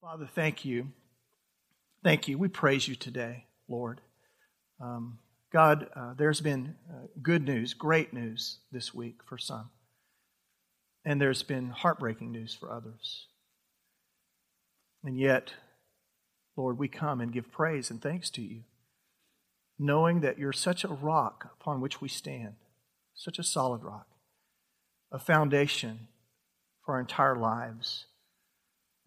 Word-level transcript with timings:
Father, 0.00 0.28
thank 0.32 0.64
you. 0.64 0.92
Thank 2.04 2.28
you. 2.28 2.38
We 2.38 2.48
praise 2.48 2.86
you 2.86 2.94
today, 2.94 3.46
Lord. 3.68 4.00
Um, 4.80 5.18
God, 5.52 5.88
uh, 5.96 6.14
there's 6.16 6.40
been 6.40 6.76
uh, 6.88 7.08
good 7.20 7.42
news, 7.42 7.74
great 7.74 8.12
news 8.12 8.58
this 8.70 8.94
week 8.94 9.20
for 9.28 9.36
some. 9.36 9.70
And 11.04 11.20
there's 11.20 11.42
been 11.42 11.70
heartbreaking 11.70 12.30
news 12.30 12.54
for 12.54 12.70
others. 12.70 13.26
And 15.02 15.18
yet, 15.18 15.54
Lord, 16.56 16.78
we 16.78 16.86
come 16.86 17.20
and 17.20 17.32
give 17.32 17.50
praise 17.50 17.90
and 17.90 18.00
thanks 18.00 18.30
to 18.30 18.42
you, 18.42 18.62
knowing 19.80 20.20
that 20.20 20.38
you're 20.38 20.52
such 20.52 20.84
a 20.84 20.88
rock 20.88 21.50
upon 21.60 21.80
which 21.80 22.00
we 22.00 22.08
stand, 22.08 22.54
such 23.14 23.40
a 23.40 23.44
solid 23.44 23.82
rock, 23.82 24.06
a 25.10 25.18
foundation 25.18 26.06
for 26.84 26.94
our 26.94 27.00
entire 27.00 27.36
lives. 27.36 28.04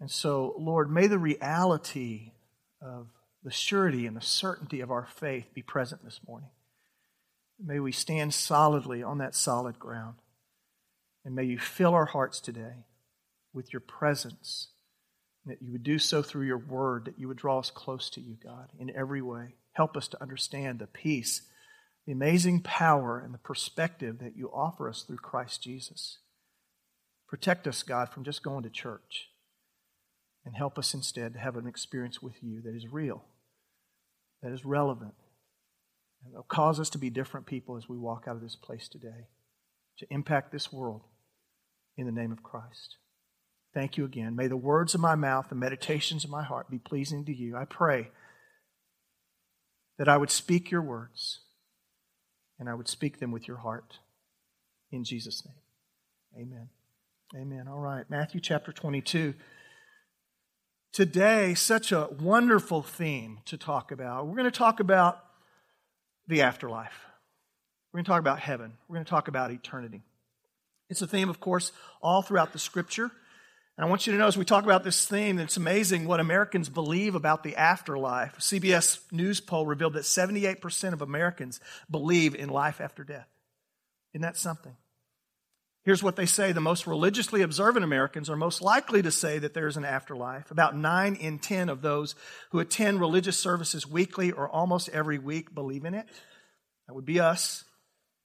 And 0.02 0.10
so, 0.10 0.56
Lord, 0.58 0.92
may 0.92 1.06
the 1.06 1.20
reality 1.20 2.32
of 2.82 3.08
the 3.44 3.52
surety 3.52 4.08
and 4.08 4.18
the 4.18 4.22
certainty 4.22 4.82
of 4.82 4.90
our 4.90 5.06
faith 5.06 5.54
be 5.54 5.62
present 5.62 6.04
this 6.04 6.20
morning. 6.28 6.50
May 7.64 7.80
we 7.80 7.92
stand 7.92 8.34
solidly 8.34 9.04
on 9.04 9.20
that 9.20 9.36
solid 9.36 9.78
ground. 9.78 10.16
And 11.24 11.36
may 11.36 11.44
you 11.44 11.60
fill 11.60 11.94
our 11.94 12.08
hearts 12.08 12.40
today 12.40 12.86
with 13.54 13.72
your 13.72 13.80
presence. 13.80 14.70
That 15.46 15.62
you 15.62 15.72
would 15.72 15.84
do 15.84 16.00
so 16.00 16.24
through 16.24 16.48
your 16.48 16.58
word, 16.58 17.06
that 17.06 17.20
you 17.20 17.28
would 17.28 17.38
draw 17.38 17.60
us 17.60 17.70
close 17.70 18.10
to 18.12 18.22
you, 18.22 18.38
God, 18.44 18.70
in 18.80 18.96
every 18.96 19.22
way. 19.22 19.56
Help 19.74 19.96
us 19.96 20.08
to 20.08 20.22
understand 20.22 20.80
the 20.80 20.88
peace, 20.88 21.44
the 22.08 22.12
amazing 22.12 22.62
power, 22.62 23.20
and 23.20 23.36
the 23.36 23.40
perspective 23.40 24.18
that 24.20 24.36
you 24.36 24.52
offer 24.52 24.90
us 24.90 25.04
through 25.04 25.18
Christ 25.18 25.62
Jesus. 25.62 26.18
Protect 27.28 27.68
us, 27.68 27.84
God, 27.84 28.10
from 28.10 28.24
just 28.24 28.42
going 28.42 28.64
to 28.64 28.70
church 28.70 29.31
and 30.46 30.56
help 30.56 30.78
us 30.78 30.94
instead 30.94 31.34
to 31.34 31.40
have 31.40 31.56
an 31.56 31.68
experience 31.68 32.22
with 32.22 32.42
you 32.42 32.62
that 32.62 32.76
is 32.76 32.88
real, 32.92 33.24
that 34.42 34.52
is 34.52 34.66
relevant, 34.66 35.14
and 36.24 36.34
will 36.34 36.44
cause 36.44 36.80
us 36.80 36.90
to 36.92 36.98
be 36.98 37.10
different 37.10 37.46
people 37.46 37.78
as 37.78 37.88
we 37.88 37.98
walk 37.98 38.26
out 38.28 38.36
of 38.36 38.42
this 38.42 38.56
place 38.56 38.88
today, 38.88 39.28
to 40.00 40.08
impact 40.10 40.52
this 40.52 40.72
world 40.72 41.02
in 41.98 42.06
the 42.06 42.12
name 42.12 42.32
of 42.32 42.44
Christ. 42.44 42.98
Thank 43.74 43.98
you 43.98 44.06
again. 44.06 44.36
May 44.36 44.48
the 44.48 44.58
words 44.58 44.94
of 44.94 45.02
my 45.02 45.16
mouth, 45.16 45.48
the 45.50 45.56
meditations 45.56 46.24
of 46.24 46.30
my 46.30 46.44
heart 46.44 46.70
be 46.70 46.80
pleasing 46.80 47.24
to 47.26 47.34
you. 47.34 47.56
I 47.56 47.66
pray 47.66 48.10
that 49.98 50.10
I 50.10 50.18
would 50.18 50.32
speak 50.32 50.72
your 50.72 50.82
words 50.82 51.42
and 52.60 52.70
I 52.70 52.74
would 52.74 52.88
speak 52.88 53.20
them 53.20 53.32
with 53.32 53.48
your 53.48 53.58
heart. 53.58 54.00
In 54.92 55.04
Jesus' 55.04 55.46
name. 55.46 56.46
Amen. 56.46 56.70
Amen. 57.36 57.68
All 57.68 57.80
right. 57.80 58.10
Matthew 58.10 58.42
chapter 58.42 58.74
22 58.74 59.34
today 60.92 61.54
such 61.54 61.92
a 61.92 62.10
wonderful 62.20 62.82
theme 62.82 63.40
to 63.46 63.58
talk 63.58 63.92
about. 63.92 64.28
We're 64.28 64.36
going 64.36 64.46
to 64.46 64.52
talk 64.52 64.80
about 64.80 65.24
the 66.28 66.42
afterlife. 66.42 67.06
We're 67.92 68.00
going 68.00 68.06
to 68.06 68.10
talk 68.10 68.20
about 68.20 68.40
heaven. 68.40 68.74
We're 68.88 68.96
going 68.96 69.06
to 69.06 69.10
talk 69.10 69.28
about 69.28 69.52
eternity. 69.52 70.04
It's 70.90 71.02
a 71.02 71.08
theme, 71.08 71.30
of 71.30 71.40
course, 71.40 71.72
all 72.02 72.22
throughout 72.22 72.54
the 72.54 72.60
scripture. 72.60 73.12
And 73.78 73.86
I 73.86 73.90
want 73.90 74.06
you 74.06 74.14
to 74.14 74.20
know 74.20 74.28
as 74.28 74.38
we 74.38 74.46
talk 74.46 74.64
about 74.66 74.84
this 74.84 75.06
theme, 75.06 75.40
it's 75.40 75.58
amazing 75.58 76.06
what 76.06 76.20
Americans 76.20 76.70
believe 76.70 77.16
about 77.16 77.44
the 77.44 77.56
afterlife. 77.56 78.38
A 78.38 78.42
CBS 78.42 79.00
News 79.12 79.40
poll 79.40 79.66
revealed 79.66 79.94
that 79.94 80.04
78% 80.04 80.94
of 80.94 81.02
Americans 81.02 81.60
believe 81.90 82.36
in 82.36 82.50
life 82.50 82.82
after 82.82 83.04
death. 83.04 83.28
Isn't 84.14 84.24
that 84.24 84.38
something? 84.38 84.76
Here's 85.84 86.04
what 86.04 86.16
they 86.16 86.28
say 86.28 86.52
the 86.52 86.62
most 86.62 86.86
religiously 86.86 87.42
observant 87.42 87.84
Americans 87.84 88.30
are 88.30 88.36
most 88.36 88.62
likely 88.62 89.02
to 89.02 89.12
say 89.12 89.40
that 89.40 89.54
there's 89.54 89.78
an 89.78 89.86
afterlife. 89.86 90.52
About 90.52 90.76
9 90.76 91.16
in 91.16 91.40
10 91.40 91.70
of 91.70 91.82
those 91.82 92.14
who 92.52 92.60
attend 92.60 93.00
religious 93.00 93.40
services 93.40 93.88
weekly 93.88 94.32
or 94.32 94.48
almost 94.48 94.90
every 94.90 95.18
week 95.18 95.56
believe 95.56 95.86
in 95.86 95.96
it. 95.96 96.08
That 96.88 96.94
would 96.94 97.06
be 97.06 97.20
us. 97.20 97.64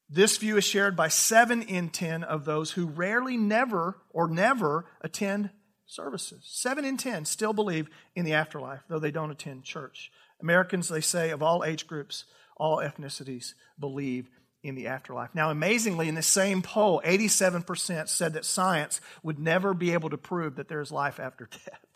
This 0.09 0.37
view 0.37 0.57
is 0.57 0.65
shared 0.65 0.97
by 0.97 1.09
7 1.09 1.63
in 1.63 1.89
10 1.89 2.23
of 2.25 2.45
those 2.45 2.73
who 2.73 2.87
rarely, 2.87 3.37
never, 3.37 3.97
or 4.11 4.29
never 4.29 4.85
attend 5.01 5.51
services. 5.87 6.45
7 6.45 6.85
in 6.85 6.97
10 6.97 7.25
still 7.25 7.53
believe 7.53 7.89
in 8.15 8.25
the 8.25 8.35
afterlife, 8.35 8.81
though 8.89 8.99
they 8.99 9.11
don't 9.11 9.31
attend 9.31 9.65
church. 9.65 10.13
Americans, 10.43 10.89
they 10.89 11.01
say, 11.01 11.31
of 11.31 11.43
all 11.43 11.65
age 11.65 11.87
groups, 11.87 12.25
all 12.57 12.79
ethnicities, 12.79 13.55
believe 13.81 14.29
in 14.67 14.75
the 14.75 14.89
afterlife. 14.89 15.35
Now, 15.35 15.51
amazingly, 15.51 16.09
in 16.09 16.15
the 16.15 16.23
same 16.23 16.63
poll, 16.63 17.01
87% 17.05 18.09
said 18.09 18.33
that 18.35 18.45
science 18.45 19.01
would 19.23 19.39
never 19.39 19.75
be 19.75 19.93
able 19.93 20.11
to 20.11 20.19
prove 20.19 20.57
that 20.57 20.69
there's 20.69 20.91
life 20.91 21.21
after 21.21 21.47
death. 21.51 21.87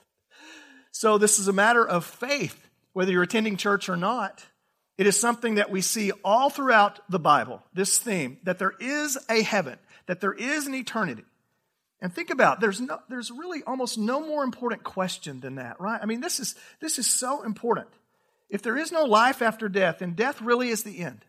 So, 0.92 1.18
this 1.18 1.38
is 1.38 1.48
a 1.48 1.52
matter 1.52 1.86
of 1.86 2.04
faith, 2.04 2.68
whether 2.92 3.12
you're 3.12 3.22
attending 3.22 3.56
church 3.56 3.88
or 3.88 3.96
not. 3.96 4.44
It 4.98 5.06
is 5.06 5.18
something 5.18 5.54
that 5.54 5.70
we 5.70 5.80
see 5.80 6.12
all 6.22 6.50
throughout 6.50 7.00
the 7.08 7.18
Bible, 7.18 7.62
this 7.72 7.98
theme, 7.98 8.36
that 8.42 8.58
there 8.58 8.74
is 8.78 9.16
a 9.30 9.42
heaven, 9.42 9.78
that 10.06 10.20
there 10.20 10.34
is 10.34 10.66
an 10.66 10.74
eternity. 10.74 11.24
And 12.02 12.12
think 12.14 12.30
about 12.30 12.60
there's 12.60 12.80
no, 12.80 13.00
there's 13.08 13.30
really 13.30 13.62
almost 13.62 13.98
no 13.98 14.20
more 14.20 14.44
important 14.44 14.84
question 14.84 15.40
than 15.40 15.56
that, 15.56 15.80
right? 15.80 16.00
I 16.02 16.06
mean, 16.06 16.20
this 16.20 16.40
is 16.40 16.54
this 16.80 16.98
is 16.98 17.06
so 17.06 17.42
important. 17.42 17.88
If 18.48 18.62
there 18.62 18.76
is 18.76 18.90
no 18.90 19.04
life 19.04 19.42
after 19.42 19.68
death, 19.68 19.98
then 20.00 20.14
death 20.14 20.42
really 20.42 20.70
is 20.70 20.82
the 20.82 20.98
end. 20.98 21.24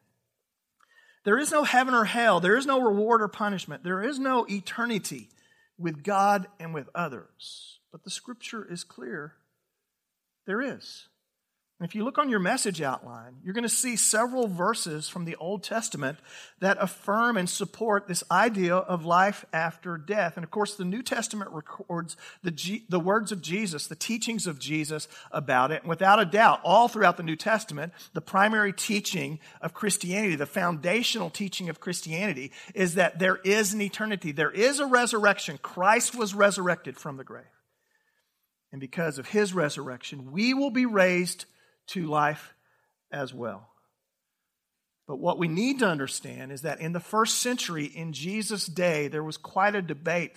There 1.24 1.38
is 1.38 1.52
no 1.52 1.64
heaven 1.64 1.94
or 1.94 2.06
hell. 2.06 2.40
There 2.40 2.58
is 2.58 2.66
no 2.66 2.82
reward 2.82 3.22
or 3.22 3.28
punishment. 3.28 3.84
There 3.84 4.04
is 4.04 4.18
no 4.20 4.46
eternity 4.50 5.30
with 5.78 6.04
God 6.04 6.48
and 6.60 6.74
with 6.74 6.90
others. 6.96 7.80
But 7.92 8.04
the 8.04 8.10
scripture 8.10 8.66
is 8.70 8.84
clear 8.84 9.36
there 10.46 10.62
is. 10.62 11.08
If 11.84 11.96
you 11.96 12.04
look 12.04 12.20
on 12.20 12.30
your 12.30 12.40
message 12.40 12.80
outline, 12.80 13.38
you're 13.44 13.56
going 13.56 13.64
to 13.64 13.70
see 13.70 13.96
several 13.96 14.48
verses 14.48 15.10
from 15.10 15.26
the 15.26 15.36
Old 15.38 15.64
Testament 15.64 16.20
that 16.60 16.78
affirm 16.80 17.38
and 17.38 17.50
support 17.50 18.08
this 18.08 18.24
idea 18.30 18.76
of 18.76 19.04
life 19.04 19.46
after 19.52 19.98
death. 19.98 20.38
And 20.38 20.44
of 20.44 20.52
course, 20.52 20.76
the 20.76 20.86
New 20.86 21.02
Testament 21.02 21.50
records 21.50 22.16
the, 22.44 22.52
G- 22.52 22.86
the 22.88 23.00
words 23.00 23.32
of 23.32 23.42
Jesus, 23.42 23.88
the 23.88 23.96
teachings 23.96 24.46
of 24.46 24.60
Jesus 24.60 25.08
about 25.32 25.72
it. 25.72 25.82
And 25.82 25.90
without 25.90 26.20
a 26.20 26.26
doubt, 26.26 26.62
all 26.64 26.88
throughout 26.88 27.18
the 27.18 27.24
New 27.24 27.36
Testament, 27.36 27.94
the 28.14 28.22
primary 28.22 28.74
teaching 28.74 29.40
of 29.60 29.74
Christianity, 29.74 30.36
the 30.36 30.46
foundational 30.46 31.32
teaching 31.32 31.68
of 31.68 31.80
Christianity, 31.80 32.52
is 32.76 32.94
that 32.94 33.18
there 33.18 33.38
is 33.38 33.74
an 33.74 33.82
eternity. 33.82 34.32
There 34.32 34.52
is 34.52 34.80
a 34.80 34.86
resurrection. 34.86 35.58
Christ 35.60 36.14
was 36.14 36.36
resurrected 36.36 36.96
from 36.96 37.18
the 37.18 37.24
grave. 37.24 37.46
And 38.72 38.80
because 38.80 39.18
of 39.18 39.30
his 39.30 39.52
resurrection, 39.52 40.32
we 40.32 40.54
will 40.54 40.70
be 40.70 40.86
raised 40.86 41.46
to 41.88 42.08
life 42.08 42.54
as 43.12 43.34
well. 43.34 43.70
But 45.08 45.18
what 45.18 45.38
we 45.38 45.48
need 45.48 45.80
to 45.80 45.88
understand 45.88 46.52
is 46.52 46.62
that 46.62 46.80
in 46.80 46.94
the 46.94 47.00
first 47.00 47.40
century, 47.40 47.86
in 47.86 48.14
Jesus' 48.14 48.66
day, 48.66 49.08
there 49.08 49.24
was 49.24 49.38
quite 49.38 49.76
a 49.76 49.82
debate 49.82 50.36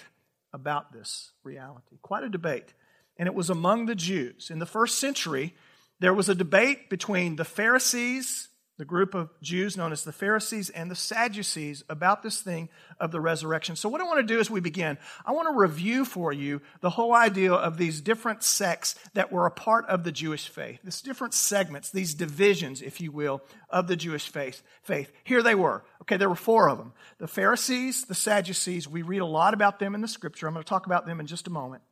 about 0.53 0.93
this 0.93 1.32
reality, 1.44 1.99
quite 2.03 2.25
a 2.25 2.28
debate. 2.28 2.75
And 3.16 3.28
it 3.28 3.34
was 3.34 3.50
among 3.50 3.87
the 3.87 3.94
Jews. 3.94 4.50
In 4.50 4.59
the 4.59 4.66
first 4.66 4.99
century, 4.99 5.55
there 6.00 6.15
was 6.15 6.28
a 6.28 6.34
debate 6.34 6.91
between 6.91 7.37
the 7.37 7.44
Pharisees 7.44 8.49
the 8.77 8.85
group 8.85 9.15
of 9.15 9.31
Jews 9.41 9.77
known 9.77 9.93
as 9.93 10.03
the 10.03 10.12
Pharisees 10.12 10.69
and 10.69 10.91
the 10.91 10.97
Sadducees 10.97 11.85
about 11.89 12.23
this 12.23 12.41
thing 12.41 12.69
of 12.99 13.12
the 13.12 13.21
resurrection. 13.21 13.77
So, 13.77 13.89
what 13.89 14.01
I 14.01 14.05
want 14.05 14.19
to 14.19 14.35
do 14.35 14.41
as 14.41 14.51
we 14.51 14.61
begin, 14.61 14.99
I 15.25 15.33
want 15.33 15.49
to 15.49 15.59
review 15.59 16.05
for 16.05 16.33
you 16.33 16.61
the 16.81 16.91
whole 16.91 17.15
idea 17.15 17.53
of 17.53 17.77
these 17.77 18.01
different 18.01 18.43
sects 18.43 18.97
that 19.15 19.31
were 19.31 19.47
a 19.47 19.51
part 19.51 19.87
of 19.87 20.03
the 20.03 20.11
Jewish 20.11 20.49
faith, 20.49 20.81
these 20.83 21.03
different 21.03 21.35
segments, 21.35 21.91
these 21.91 22.15
divisions, 22.15 22.83
if 22.83 23.01
you 23.01 23.12
will, 23.12 23.43
of 23.71 23.87
the 23.87 23.97
Jewish 23.97 24.29
faith. 24.29 24.62
faith. 24.83 25.12
Here 25.23 25.43
they 25.43 25.55
were. 25.55 25.85
Okay, 26.03 26.17
there 26.17 26.29
were 26.29 26.35
four 26.35 26.69
of 26.69 26.79
them 26.79 26.93
the 27.19 27.29
Pharisees, 27.29 28.05
the 28.05 28.15
Sadducees. 28.15 28.89
We 28.89 29.03
read 29.03 29.21
a 29.21 29.27
lot 29.27 29.55
about 29.55 29.79
them 29.79 29.95
in 29.95 30.01
the 30.01 30.09
scripture. 30.09 30.49
I'm 30.49 30.55
going 30.55 30.65
to 30.65 30.69
talk 30.69 30.87
about 30.87 31.06
them 31.06 31.21
in 31.21 31.27
just 31.27 31.47
a 31.47 31.51
moment. 31.51 31.83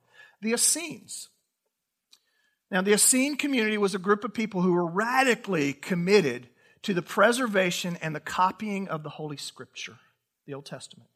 The 0.40 0.52
Essenes. 0.52 1.28
Now, 2.72 2.80
the 2.80 2.94
Essene 2.94 3.36
community 3.36 3.76
was 3.76 3.94
a 3.94 3.98
group 3.98 4.24
of 4.24 4.32
people 4.32 4.62
who 4.62 4.72
were 4.72 4.86
radically 4.86 5.74
committed 5.74 6.48
to 6.82 6.94
the 6.94 7.02
preservation 7.02 7.96
and 8.02 8.14
the 8.14 8.20
copying 8.20 8.88
of 8.88 9.02
the 9.02 9.10
Holy 9.10 9.36
Scripture, 9.36 9.98
the 10.46 10.54
Old 10.54 10.66
Testament. 10.66 11.08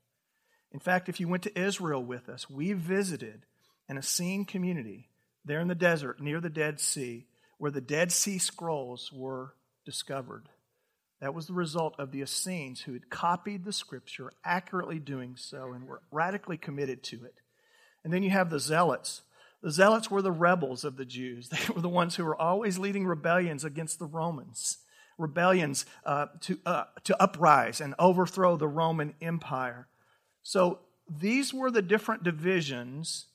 In 0.73 0.81
fact, 0.81 1.09
if 1.09 1.21
you 1.21 1.29
went 1.29 1.43
to 1.45 1.59
Israel 1.59 2.03
with 2.03 2.29
us, 2.29 2.49
we 2.49 2.73
visited 2.73 3.47
an 3.89 3.99
Essene 3.99 4.45
community 4.45 5.09
there 5.45 5.61
in 5.61 5.69
the 5.69 5.75
desert 5.75 6.21
near 6.21 6.41
the 6.41 6.51
Dead 6.51 6.81
Sea 6.81 7.27
where 7.59 7.71
the 7.71 7.81
Dead 7.81 8.13
Sea 8.13 8.39
Scrolls 8.39 9.11
were 9.13 9.55
discovered. 9.85 10.49
That 11.21 11.35
was 11.35 11.47
the 11.47 11.55
result 11.55 11.95
of 11.99 12.13
the 12.13 12.21
Essenes 12.21 12.83
who 12.83 12.93
had 12.93 13.09
copied 13.09 13.65
the 13.65 13.73
Scripture, 13.73 14.33
accurately 14.45 14.99
doing 14.99 15.37
so, 15.37 15.73
and 15.73 15.87
were 15.87 16.03
radically 16.13 16.59
committed 16.59 17.03
to 17.05 17.25
it. 17.25 17.35
And 18.05 18.13
then 18.13 18.23
you 18.23 18.31
have 18.31 18.51
the 18.51 18.61
Zealots. 18.61 19.23
The 19.63 19.71
Zealots 19.71 20.11
were 20.11 20.21
the 20.21 20.31
rebels 20.31 20.85
of 20.85 20.97
the 20.97 21.07
Jews. 21.07 21.49
They 21.51 21.75
were 21.75 21.81
the 21.81 21.89
ones 21.89 22.17
who 22.17 22.25
were 22.25 22.41
always 22.41 22.79
leading 22.79 23.07
rebellions 23.07 23.65
against 23.65 23.99
the 23.99 24.07
Romans 24.07 24.79
rebellions 25.19 25.87
uh, 26.05 26.27
to, 26.41 26.59
uh, 26.67 26.85
to 27.05 27.23
uprise 27.23 27.81
and 27.81 27.95
overthrow 27.99 28.57
the 28.57 28.69
Roman 28.69 29.15
Empire. 29.21 29.89
So 30.43 30.81
these 31.09 31.55
were 31.55 31.71
the 31.71 31.83
different 31.83 32.23
divisions 32.23 33.27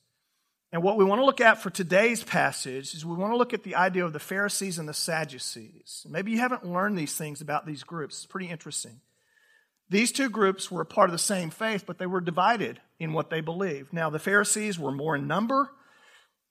And 0.72 0.82
what 0.82 0.96
we 0.96 1.04
want 1.04 1.20
to 1.20 1.26
look 1.26 1.42
at 1.42 1.60
for 1.60 1.68
today's 1.68 2.24
passage 2.24 2.94
is 2.94 3.04
we 3.04 3.14
want 3.14 3.32
to 3.32 3.36
look 3.36 3.52
at 3.52 3.62
the 3.62 3.74
idea 3.74 4.06
of 4.06 4.14
the 4.14 4.18
Pharisees 4.18 4.78
and 4.78 4.88
the 4.88 4.94
Sadducees. 4.94 6.06
Maybe 6.08 6.30
you 6.30 6.38
haven't 6.38 6.66
learned 6.66 6.96
these 6.96 7.14
things 7.14 7.42
about 7.42 7.66
these 7.66 7.84
groups. 7.84 8.16
It's 8.16 8.26
pretty 8.26 8.48
interesting. 8.48 9.02
These 9.90 10.12
two 10.12 10.30
groups 10.30 10.70
were 10.70 10.80
a 10.80 10.86
part 10.86 11.10
of 11.10 11.12
the 11.12 11.18
same 11.18 11.50
faith, 11.50 11.84
but 11.86 11.98
they 11.98 12.06
were 12.06 12.22
divided 12.22 12.80
in 12.98 13.12
what 13.12 13.28
they 13.28 13.42
believed. 13.42 13.92
Now, 13.92 14.08
the 14.08 14.18
Pharisees 14.18 14.78
were 14.78 14.92
more 14.92 15.14
in 15.14 15.26
number, 15.26 15.70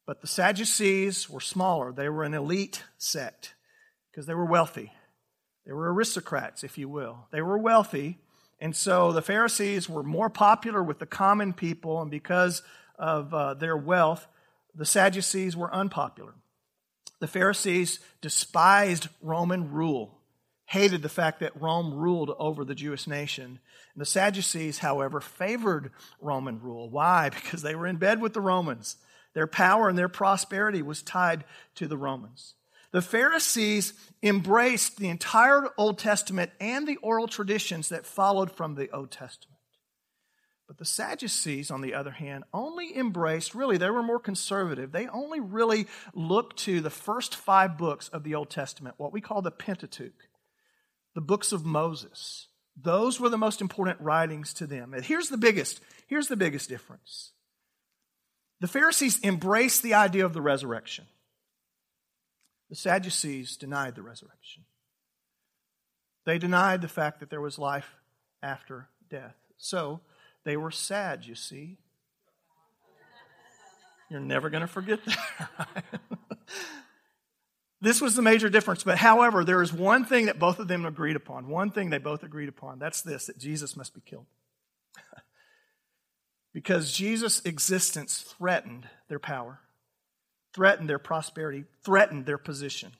but 0.05 0.21
the 0.21 0.27
Sadducees 0.27 1.27
were 1.27 1.39
smaller. 1.39 1.91
They 1.91 2.07
were 2.07 2.23
an 2.23 2.35
elite 2.35 2.83
sect 2.99 3.55
because 4.11 4.27
they 4.27 4.35
were 4.35 4.45
wealthy. 4.45 4.91
They 5.65 5.73
were 5.73 5.93
aristocrats, 5.93 6.63
if 6.63 6.77
you 6.77 6.89
will. 6.89 7.27
They 7.31 7.41
were 7.41 7.57
wealthy, 7.57 8.17
and 8.59 8.75
so 8.75 9.11
the 9.11 9.21
Pharisees 9.21 9.89
were 9.89 10.03
more 10.03 10.29
popular 10.29 10.83
with 10.83 10.99
the 10.99 11.05
common 11.05 11.53
people, 11.53 12.01
and 12.01 12.11
because 12.11 12.61
of 12.97 13.33
uh, 13.33 13.55
their 13.55 13.75
wealth, 13.75 14.27
the 14.75 14.85
Sadducees 14.85 15.57
were 15.57 15.73
unpopular. 15.73 16.33
The 17.19 17.27
Pharisees 17.27 17.99
despised 18.21 19.09
Roman 19.21 19.71
rule, 19.71 20.19
hated 20.65 21.01
the 21.01 21.09
fact 21.09 21.39
that 21.41 21.59
Rome 21.59 21.93
ruled 21.93 22.31
over 22.39 22.63
the 22.63 22.75
Jewish 22.75 23.07
nation. 23.07 23.59
And 23.93 24.01
the 24.01 24.05
Sadducees, 24.05 24.79
however, 24.79 25.19
favored 25.19 25.91
Roman 26.19 26.61
rule. 26.61 26.89
Why? 26.89 27.29
Because 27.33 27.61
they 27.61 27.75
were 27.75 27.87
in 27.87 27.97
bed 27.97 28.21
with 28.21 28.33
the 28.33 28.41
Romans. 28.41 28.95
Their 29.33 29.47
power 29.47 29.89
and 29.89 29.97
their 29.97 30.09
prosperity 30.09 30.81
was 30.81 31.01
tied 31.01 31.43
to 31.75 31.87
the 31.87 31.97
Romans. 31.97 32.55
The 32.91 33.01
Pharisees 33.01 33.93
embraced 34.21 34.97
the 34.97 35.09
entire 35.09 35.69
Old 35.77 35.97
Testament 35.97 36.51
and 36.59 36.87
the 36.87 36.97
oral 36.97 37.27
traditions 37.27 37.89
that 37.89 38.05
followed 38.05 38.51
from 38.51 38.75
the 38.75 38.89
Old 38.91 39.11
Testament. 39.11 39.59
But 40.67 40.77
the 40.77 40.85
Sadducees, 40.85 41.69
on 41.69 41.81
the 41.81 41.93
other 41.93 42.11
hand, 42.11 42.45
only 42.53 42.95
embraced, 42.97 43.53
really, 43.53 43.77
they 43.77 43.89
were 43.89 44.03
more 44.03 44.19
conservative. 44.19 44.91
They 44.91 45.07
only 45.07 45.39
really 45.39 45.87
looked 46.13 46.59
to 46.59 46.79
the 46.79 46.89
first 46.89 47.35
five 47.35 47.77
books 47.77 48.07
of 48.09 48.23
the 48.23 48.35
Old 48.35 48.49
Testament, 48.49 48.95
what 48.97 49.11
we 49.11 49.19
call 49.19 49.41
the 49.41 49.51
Pentateuch, 49.51 50.29
the 51.13 51.21
books 51.21 51.51
of 51.51 51.65
Moses. 51.65 52.47
Those 52.81 53.19
were 53.19 53.27
the 53.27 53.37
most 53.37 53.59
important 53.59 53.99
writings 53.99 54.53
to 54.55 54.67
them. 54.67 54.93
And 54.93 55.03
here's 55.03 55.27
the 55.27 55.37
biggest, 55.37 55.81
here's 56.07 56.29
the 56.29 56.37
biggest 56.37 56.69
difference. 56.69 57.33
The 58.61 58.67
Pharisees 58.67 59.19
embraced 59.23 59.83
the 59.83 59.93
idea 59.93 60.25
of 60.25 60.33
the 60.33 60.41
resurrection. 60.41 61.05
The 62.71 62.77
Sadducees 62.77 63.57
denied 63.57 63.95
the 63.95 64.01
resurrection. 64.01 64.63
They 66.25 66.37
denied 66.37 66.81
the 66.81 66.87
fact 66.87 67.19
that 67.19 67.29
there 67.29 67.41
was 67.41 67.59
life 67.59 67.95
after 68.41 68.87
death. 69.09 69.35
So, 69.57 69.99
they 70.45 70.55
were 70.55 70.71
sad, 70.71 71.25
you 71.25 71.35
see. 71.35 71.79
You're 74.09 74.21
never 74.21 74.49
going 74.49 74.61
to 74.61 74.67
forget 74.67 74.99
that. 75.03 75.83
this 77.81 77.99
was 77.99 78.15
the 78.15 78.21
major 78.21 78.47
difference. 78.47 78.85
But 78.85 78.97
however, 78.97 79.43
there 79.43 79.61
is 79.61 79.73
one 79.73 80.05
thing 80.05 80.27
that 80.27 80.39
both 80.39 80.57
of 80.59 80.69
them 80.69 80.85
agreed 80.85 81.17
upon. 81.17 81.49
One 81.49 81.71
thing 81.71 81.89
they 81.89 81.97
both 81.97 82.23
agreed 82.23 82.47
upon. 82.47 82.79
That's 82.79 83.01
this 83.01 83.25
that 83.25 83.37
Jesus 83.37 83.75
must 83.75 83.93
be 83.93 83.99
killed. 83.99 84.27
because 86.53 86.93
Jesus' 86.93 87.41
existence 87.43 88.21
threatened 88.21 88.87
their 89.09 89.19
power, 89.19 89.59
threatened 90.53 90.89
their 90.89 90.99
prosperity, 90.99 91.65
threatened 91.83 92.25
their 92.25 92.37
position. 92.37 92.91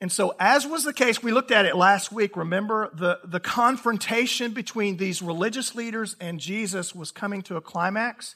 And 0.00 0.12
so, 0.12 0.34
as 0.38 0.66
was 0.66 0.84
the 0.84 0.92
case, 0.92 1.22
we 1.22 1.32
looked 1.32 1.50
at 1.50 1.64
it 1.64 1.74
last 1.74 2.12
week. 2.12 2.36
Remember, 2.36 2.90
the, 2.92 3.20
the 3.24 3.40
confrontation 3.40 4.52
between 4.52 4.98
these 4.98 5.22
religious 5.22 5.74
leaders 5.74 6.16
and 6.20 6.38
Jesus 6.38 6.94
was 6.94 7.10
coming 7.10 7.40
to 7.42 7.56
a 7.56 7.62
climax. 7.62 8.34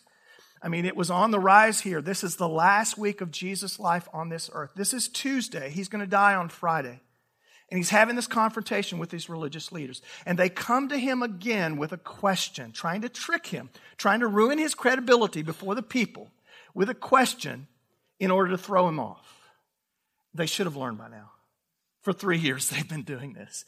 I 0.62 0.68
mean, 0.68 0.86
it 0.86 0.96
was 0.96 1.10
on 1.10 1.30
the 1.30 1.40
rise 1.40 1.80
here. 1.80 2.00
This 2.00 2.24
is 2.24 2.36
the 2.36 2.48
last 2.48 2.96
week 2.96 3.20
of 3.20 3.30
Jesus' 3.30 3.78
life 3.78 4.08
on 4.12 4.30
this 4.30 4.48
earth. 4.52 4.72
This 4.74 4.94
is 4.94 5.08
Tuesday. 5.08 5.70
He's 5.70 5.88
going 5.88 6.04
to 6.04 6.10
die 6.10 6.34
on 6.34 6.48
Friday. 6.48 7.00
And 7.70 7.78
he's 7.78 7.90
having 7.90 8.16
this 8.16 8.26
confrontation 8.26 8.98
with 8.98 9.10
these 9.10 9.28
religious 9.28 9.70
leaders. 9.70 10.02
And 10.26 10.38
they 10.38 10.48
come 10.48 10.88
to 10.88 10.98
him 10.98 11.22
again 11.22 11.76
with 11.76 11.92
a 11.92 11.98
question, 11.98 12.72
trying 12.72 13.02
to 13.02 13.08
trick 13.08 13.46
him, 13.46 13.70
trying 13.96 14.20
to 14.20 14.26
ruin 14.26 14.58
his 14.58 14.74
credibility 14.74 15.42
before 15.42 15.74
the 15.74 15.82
people 15.82 16.30
with 16.74 16.90
a 16.90 16.94
question 16.94 17.68
in 18.20 18.30
order 18.30 18.50
to 18.50 18.58
throw 18.58 18.86
him 18.86 19.00
off. 19.00 19.40
They 20.34 20.46
should 20.46 20.66
have 20.66 20.76
learned 20.76 20.98
by 20.98 21.08
now. 21.08 21.32
For 22.02 22.12
three 22.12 22.38
years, 22.46 22.68
they've 22.68 22.88
been 22.88 23.02
doing 23.02 23.32
this. 23.32 23.64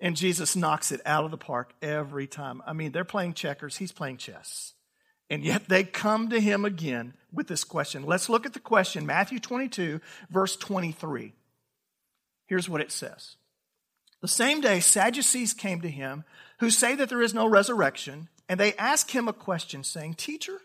And 0.00 0.16
Jesus 0.16 0.56
knocks 0.56 0.92
it 0.92 1.00
out 1.04 1.24
of 1.24 1.30
the 1.30 1.38
park 1.38 1.72
every 1.82 2.26
time. 2.26 2.62
I 2.66 2.72
mean, 2.72 2.92
they're 2.92 3.04
playing 3.04 3.34
checkers, 3.34 3.76
he's 3.76 3.92
playing 3.92 4.18
chess. 4.18 4.72
And 5.28 5.42
yet 5.42 5.68
they 5.68 5.82
come 5.82 6.28
to 6.30 6.40
him 6.40 6.64
again 6.64 7.14
with 7.32 7.48
this 7.48 7.64
question. 7.64 8.04
Let's 8.04 8.28
look 8.28 8.46
at 8.46 8.52
the 8.52 8.60
question, 8.60 9.06
Matthew 9.06 9.40
22, 9.40 10.00
verse 10.30 10.56
23. 10.56 11.32
Here's 12.46 12.68
what 12.68 12.80
it 12.80 12.92
says 12.92 13.36
The 14.20 14.28
same 14.28 14.60
day, 14.60 14.78
Sadducees 14.80 15.52
came 15.52 15.80
to 15.80 15.90
him 15.90 16.24
who 16.60 16.70
say 16.70 16.94
that 16.94 17.08
there 17.08 17.22
is 17.22 17.34
no 17.34 17.46
resurrection, 17.48 18.28
and 18.48 18.60
they 18.60 18.74
ask 18.74 19.10
him 19.10 19.26
a 19.26 19.32
question, 19.32 19.82
saying, 19.82 20.14
Teacher, 20.14 20.60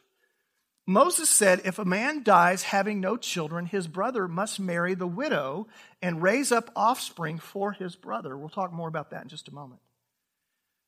Moses 0.87 1.29
said, 1.29 1.61
if 1.63 1.79
a 1.79 1.85
man 1.85 2.23
dies 2.23 2.63
having 2.63 2.99
no 2.99 3.15
children, 3.15 3.65
his 3.65 3.87
brother 3.87 4.27
must 4.27 4.59
marry 4.59 4.93
the 4.95 5.07
widow 5.07 5.67
and 6.01 6.23
raise 6.23 6.51
up 6.51 6.71
offspring 6.75 7.37
for 7.37 7.71
his 7.71 7.95
brother. 7.95 8.37
We'll 8.37 8.49
talk 8.49 8.73
more 8.73 8.87
about 8.87 9.11
that 9.11 9.23
in 9.23 9.29
just 9.29 9.47
a 9.47 9.53
moment. 9.53 9.81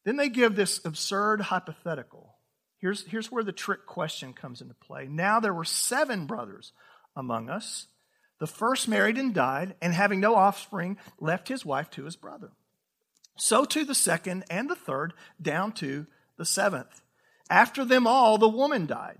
Then 0.03 0.17
they 0.17 0.29
give 0.29 0.55
this 0.55 0.83
absurd 0.83 1.41
hypothetical. 1.41 2.35
Here's, 2.79 3.05
here's 3.07 3.31
where 3.31 3.43
the 3.43 3.53
trick 3.53 3.85
question 3.85 4.33
comes 4.33 4.61
into 4.61 4.73
play. 4.73 5.07
Now 5.07 5.39
there 5.39 5.53
were 5.53 5.63
seven 5.63 6.25
brothers 6.25 6.73
among 7.15 7.49
us. 7.49 7.87
The 8.39 8.47
first 8.47 8.89
married 8.89 9.17
and 9.17 9.33
died, 9.33 9.75
and 9.81 9.93
having 9.93 10.19
no 10.19 10.35
offspring, 10.35 10.97
left 11.19 11.47
his 11.47 11.65
wife 11.65 11.89
to 11.91 12.03
his 12.03 12.17
brother. 12.17 12.51
So 13.37 13.63
to 13.63 13.85
the 13.85 13.95
second 13.95 14.43
and 14.49 14.69
the 14.69 14.75
third, 14.75 15.13
down 15.41 15.71
to 15.73 16.07
the 16.37 16.45
seventh. 16.45 17.01
After 17.49 17.85
them 17.85 18.05
all, 18.05 18.37
the 18.37 18.49
woman 18.49 18.85
died. 18.85 19.19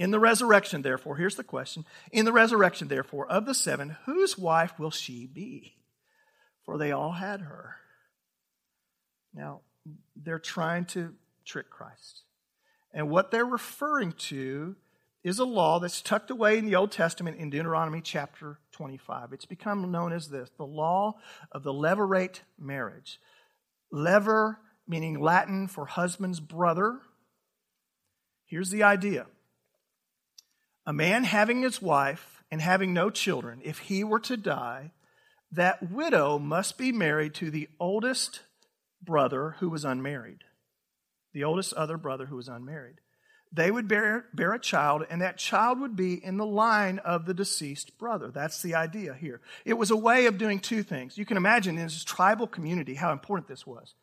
In 0.00 0.12
the 0.12 0.18
resurrection, 0.18 0.80
therefore, 0.80 1.16
here's 1.16 1.36
the 1.36 1.44
question. 1.44 1.84
In 2.10 2.24
the 2.24 2.32
resurrection, 2.32 2.88
therefore, 2.88 3.30
of 3.30 3.44
the 3.44 3.52
seven, 3.52 3.98
whose 4.06 4.38
wife 4.38 4.78
will 4.78 4.90
she 4.90 5.26
be? 5.26 5.74
For 6.64 6.78
they 6.78 6.90
all 6.90 7.12
had 7.12 7.42
her. 7.42 7.76
Now, 9.34 9.60
they're 10.16 10.38
trying 10.38 10.86
to 10.86 11.12
trick 11.44 11.68
Christ. 11.68 12.22
And 12.94 13.10
what 13.10 13.30
they're 13.30 13.44
referring 13.44 14.12
to 14.12 14.74
is 15.22 15.38
a 15.38 15.44
law 15.44 15.78
that's 15.78 16.00
tucked 16.00 16.30
away 16.30 16.56
in 16.56 16.64
the 16.64 16.76
Old 16.76 16.92
Testament 16.92 17.36
in 17.36 17.50
Deuteronomy 17.50 18.00
chapter 18.00 18.58
25. 18.72 19.34
It's 19.34 19.44
become 19.44 19.90
known 19.90 20.14
as 20.14 20.30
this 20.30 20.48
the 20.56 20.64
law 20.64 21.16
of 21.52 21.62
the 21.62 21.74
levirate 21.74 22.40
marriage. 22.58 23.20
Levir, 23.92 24.56
meaning 24.88 25.20
Latin 25.20 25.68
for 25.68 25.84
husband's 25.84 26.40
brother. 26.40 27.00
Here's 28.46 28.70
the 28.70 28.82
idea 28.82 29.26
a 30.86 30.92
man 30.92 31.24
having 31.24 31.62
his 31.62 31.80
wife 31.80 32.42
and 32.50 32.60
having 32.60 32.92
no 32.92 33.10
children, 33.10 33.60
if 33.64 33.78
he 33.78 34.02
were 34.02 34.20
to 34.20 34.36
die, 34.36 34.92
that 35.52 35.90
widow 35.90 36.38
must 36.38 36.78
be 36.78 36.92
married 36.92 37.34
to 37.34 37.50
the 37.50 37.68
oldest 37.78 38.40
brother 39.02 39.56
who 39.60 39.68
was 39.68 39.84
unmarried. 39.84 40.44
The 41.32 41.44
oldest 41.44 41.72
other 41.74 41.96
brother 41.96 42.26
who 42.26 42.36
was 42.36 42.48
unmarried. 42.48 42.96
They 43.52 43.70
would 43.70 43.88
bear, 43.88 44.26
bear 44.32 44.52
a 44.52 44.60
child, 44.60 45.04
and 45.10 45.20
that 45.22 45.36
child 45.36 45.80
would 45.80 45.96
be 45.96 46.24
in 46.24 46.36
the 46.36 46.46
line 46.46 47.00
of 47.00 47.26
the 47.26 47.34
deceased 47.34 47.98
brother. 47.98 48.30
That's 48.30 48.62
the 48.62 48.76
idea 48.76 49.14
here. 49.14 49.40
It 49.64 49.74
was 49.74 49.90
a 49.90 49.96
way 49.96 50.26
of 50.26 50.38
doing 50.38 50.60
two 50.60 50.84
things. 50.84 51.18
You 51.18 51.24
can 51.24 51.36
imagine 51.36 51.76
in 51.76 51.84
this 51.84 52.04
tribal 52.04 52.46
community 52.46 52.94
how 52.94 53.10
important 53.10 53.48
this 53.48 53.66
was 53.66 53.94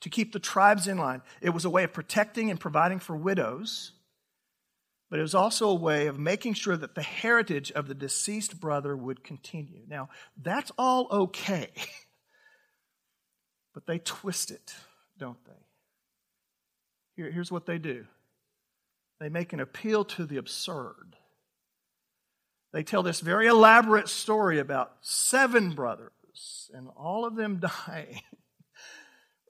to 0.00 0.08
keep 0.08 0.32
the 0.32 0.38
tribes 0.38 0.88
in 0.88 0.96
line. 0.96 1.20
It 1.42 1.50
was 1.50 1.66
a 1.66 1.70
way 1.70 1.84
of 1.84 1.92
protecting 1.92 2.50
and 2.50 2.58
providing 2.58 2.98
for 2.98 3.14
widows 3.14 3.92
but 5.10 5.18
it 5.18 5.22
was 5.22 5.34
also 5.34 5.68
a 5.68 5.74
way 5.74 6.06
of 6.06 6.18
making 6.18 6.54
sure 6.54 6.76
that 6.76 6.94
the 6.94 7.02
heritage 7.02 7.70
of 7.72 7.88
the 7.88 7.94
deceased 7.94 8.60
brother 8.60 8.96
would 8.96 9.22
continue. 9.22 9.82
Now, 9.88 10.08
that's 10.40 10.72
all 10.78 11.06
okay, 11.10 11.70
but 13.74 13.86
they 13.86 13.98
twist 13.98 14.50
it, 14.50 14.74
don't 15.18 15.42
they? 15.44 15.52
Here, 17.16 17.30
here's 17.30 17.52
what 17.52 17.66
they 17.66 17.78
do 17.78 18.06
they 19.20 19.28
make 19.28 19.52
an 19.52 19.60
appeal 19.60 20.04
to 20.04 20.26
the 20.26 20.36
absurd. 20.36 21.16
They 22.72 22.82
tell 22.82 23.04
this 23.04 23.20
very 23.20 23.46
elaborate 23.46 24.08
story 24.08 24.58
about 24.58 24.96
seven 25.00 25.74
brothers 25.74 26.70
and 26.74 26.88
all 26.96 27.24
of 27.24 27.36
them 27.36 27.60
dying 27.86 28.20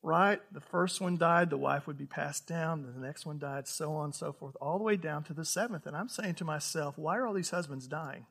right? 0.05 0.41
The 0.53 0.61
first 0.61 1.01
one 1.01 1.17
died, 1.17 1.49
the 1.49 1.57
wife 1.57 1.87
would 1.87 1.97
be 1.97 2.05
passed 2.05 2.47
down, 2.47 2.83
the 2.83 3.05
next 3.05 3.25
one 3.25 3.39
died, 3.39 3.67
so 3.67 3.95
on 3.95 4.07
and 4.07 4.15
so 4.15 4.33
forth, 4.33 4.55
all 4.61 4.77
the 4.77 4.85
way 4.85 4.97
down 4.97 5.25
to 5.25 5.33
the 5.33 5.47
seventh. 5.47 5.87
And 5.87 5.97
I'm 5.97 6.11
saying 6.11 6.35
to 6.37 6.45
myself, 6.45 6.99
why 6.99 7.17
are 7.17 7.27
all 7.27 7.33
these 7.33 7.51
husbands 7.51 7.89
dying? 7.89 8.27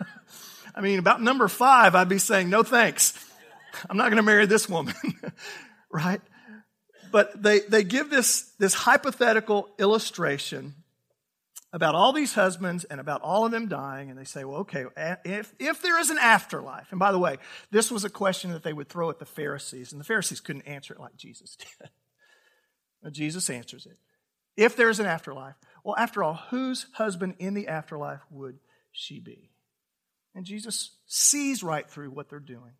I 0.74 0.82
mean, 0.82 0.98
about 0.98 1.22
number 1.22 1.48
five, 1.48 1.94
I'd 1.94 2.10
be 2.10 2.18
saying, 2.18 2.50
no 2.50 2.62
thanks. 2.62 3.14
I'm 3.90 3.96
not 3.96 4.04
going 4.04 4.18
to 4.18 4.22
marry 4.22 4.44
this 4.44 4.68
woman, 4.68 4.94
right? 5.90 6.20
But 7.10 7.42
they, 7.42 7.60
they 7.60 7.82
give 7.82 8.10
this, 8.10 8.52
this 8.58 8.74
hypothetical 8.74 9.70
illustration 9.78 10.74
about 11.72 11.94
all 11.94 12.12
these 12.12 12.34
husbands 12.34 12.84
and 12.84 13.00
about 13.00 13.20
all 13.22 13.44
of 13.44 13.52
them 13.52 13.68
dying, 13.68 14.08
and 14.08 14.18
they 14.18 14.24
say, 14.24 14.44
well, 14.44 14.58
okay, 14.58 14.84
if, 15.24 15.54
if 15.58 15.82
there 15.82 15.98
is 15.98 16.10
an 16.10 16.18
afterlife, 16.18 16.90
and 16.90 16.98
by 16.98 17.12
the 17.12 17.18
way, 17.18 17.36
this 17.70 17.90
was 17.90 18.04
a 18.04 18.10
question 18.10 18.52
that 18.52 18.62
they 18.62 18.72
would 18.72 18.88
throw 18.88 19.10
at 19.10 19.18
the 19.18 19.26
Pharisees, 19.26 19.92
and 19.92 20.00
the 20.00 20.04
Pharisees 20.04 20.40
couldn't 20.40 20.66
answer 20.66 20.94
it 20.94 21.00
like 21.00 21.16
Jesus 21.16 21.56
did. 21.80 21.90
but 23.02 23.12
Jesus 23.12 23.50
answers 23.50 23.86
it. 23.86 23.98
If 24.56 24.76
there 24.76 24.88
is 24.88 25.00
an 25.00 25.06
afterlife, 25.06 25.56
well, 25.84 25.96
after 25.98 26.22
all, 26.22 26.34
whose 26.50 26.86
husband 26.94 27.34
in 27.38 27.54
the 27.54 27.68
afterlife 27.68 28.22
would 28.30 28.58
she 28.90 29.20
be? 29.20 29.50
And 30.34 30.44
Jesus 30.44 30.92
sees 31.06 31.62
right 31.62 31.88
through 31.88 32.10
what 32.10 32.28
they're 32.28 32.40
doing. 32.40 32.72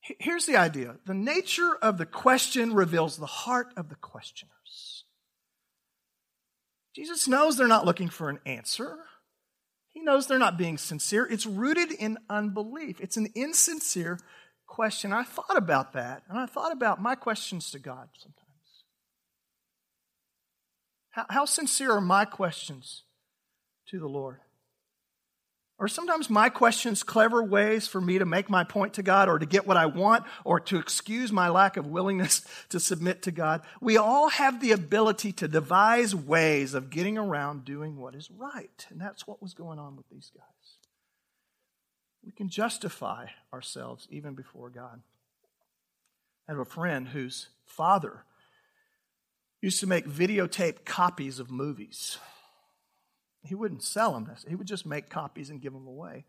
Here's 0.00 0.46
the 0.46 0.56
idea 0.56 0.96
the 1.06 1.14
nature 1.14 1.76
of 1.80 1.96
the 1.96 2.06
question 2.06 2.74
reveals 2.74 3.16
the 3.16 3.26
heart 3.26 3.68
of 3.76 3.88
the 3.88 3.94
questioners. 3.94 5.01
Jesus 6.94 7.26
knows 7.26 7.56
they're 7.56 7.66
not 7.66 7.86
looking 7.86 8.08
for 8.08 8.28
an 8.28 8.38
answer. 8.44 8.98
He 9.88 10.00
knows 10.00 10.26
they're 10.26 10.38
not 10.38 10.58
being 10.58 10.78
sincere. 10.78 11.26
It's 11.30 11.46
rooted 11.46 11.92
in 11.92 12.18
unbelief. 12.28 13.00
It's 13.00 13.16
an 13.16 13.28
insincere 13.34 14.18
question. 14.66 15.12
I 15.12 15.22
thought 15.22 15.56
about 15.56 15.92
that, 15.92 16.22
and 16.28 16.38
I 16.38 16.46
thought 16.46 16.72
about 16.72 17.00
my 17.00 17.14
questions 17.14 17.70
to 17.70 17.78
God 17.78 18.08
sometimes. 18.18 18.38
How, 21.10 21.26
how 21.28 21.44
sincere 21.44 21.92
are 21.92 22.00
my 22.00 22.24
questions 22.24 23.04
to 23.88 23.98
the 23.98 24.08
Lord? 24.08 24.40
Or 25.82 25.88
sometimes 25.88 26.30
my 26.30 26.48
questions 26.48 27.02
clever 27.02 27.42
ways 27.42 27.88
for 27.88 28.00
me 28.00 28.20
to 28.20 28.24
make 28.24 28.48
my 28.48 28.62
point 28.62 28.94
to 28.94 29.02
God 29.02 29.28
or 29.28 29.40
to 29.40 29.46
get 29.46 29.66
what 29.66 29.76
I 29.76 29.86
want 29.86 30.22
or 30.44 30.60
to 30.60 30.78
excuse 30.78 31.32
my 31.32 31.48
lack 31.48 31.76
of 31.76 31.88
willingness 31.88 32.46
to 32.68 32.78
submit 32.78 33.22
to 33.22 33.32
God. 33.32 33.62
We 33.80 33.96
all 33.96 34.28
have 34.28 34.60
the 34.60 34.70
ability 34.70 35.32
to 35.32 35.48
devise 35.48 36.14
ways 36.14 36.74
of 36.74 36.88
getting 36.88 37.18
around 37.18 37.64
doing 37.64 37.96
what 37.96 38.14
is 38.14 38.30
right. 38.30 38.86
And 38.90 39.00
that's 39.00 39.26
what 39.26 39.42
was 39.42 39.54
going 39.54 39.80
on 39.80 39.96
with 39.96 40.08
these 40.08 40.30
guys. 40.32 40.76
We 42.24 42.30
can 42.30 42.48
justify 42.48 43.26
ourselves 43.52 44.06
even 44.08 44.34
before 44.34 44.70
God. 44.70 45.00
I 46.48 46.52
have 46.52 46.60
a 46.60 46.64
friend 46.64 47.08
whose 47.08 47.48
father 47.66 48.22
used 49.60 49.80
to 49.80 49.88
make 49.88 50.06
videotape 50.06 50.84
copies 50.84 51.40
of 51.40 51.50
movies. 51.50 52.18
He 53.44 53.54
wouldn't 53.54 53.82
sell 53.82 54.12
them. 54.12 54.30
He 54.48 54.54
would 54.54 54.66
just 54.66 54.86
make 54.86 55.10
copies 55.10 55.50
and 55.50 55.60
give 55.60 55.72
them 55.72 55.86
away. 55.86 56.24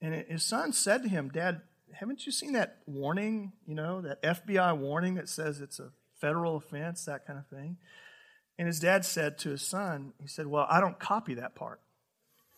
And 0.00 0.14
his 0.28 0.44
son 0.44 0.72
said 0.72 1.02
to 1.02 1.08
him, 1.08 1.28
Dad, 1.28 1.62
haven't 1.92 2.26
you 2.26 2.32
seen 2.32 2.52
that 2.52 2.78
warning, 2.86 3.52
you 3.66 3.74
know, 3.74 4.00
that 4.00 4.22
FBI 4.22 4.76
warning 4.76 5.14
that 5.14 5.28
says 5.28 5.60
it's 5.60 5.78
a 5.78 5.90
federal 6.20 6.56
offense, 6.56 7.04
that 7.04 7.26
kind 7.26 7.38
of 7.38 7.46
thing? 7.46 7.76
And 8.58 8.66
his 8.66 8.80
dad 8.80 9.04
said 9.04 9.38
to 9.38 9.50
his 9.50 9.62
son, 9.62 10.12
he 10.20 10.28
said, 10.28 10.46
Well, 10.46 10.66
I 10.68 10.80
don't 10.80 10.98
copy 10.98 11.34
that 11.34 11.54
part. 11.54 11.80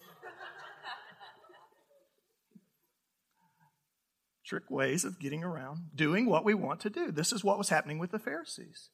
Trick 4.44 4.70
ways 4.70 5.04
of 5.04 5.18
getting 5.18 5.44
around 5.44 5.90
doing 5.94 6.26
what 6.26 6.44
we 6.44 6.54
want 6.54 6.80
to 6.80 6.90
do. 6.90 7.10
This 7.10 7.32
is 7.32 7.44
what 7.44 7.58
was 7.58 7.70
happening 7.70 7.98
with 7.98 8.10
the 8.10 8.18
Pharisees 8.18 8.90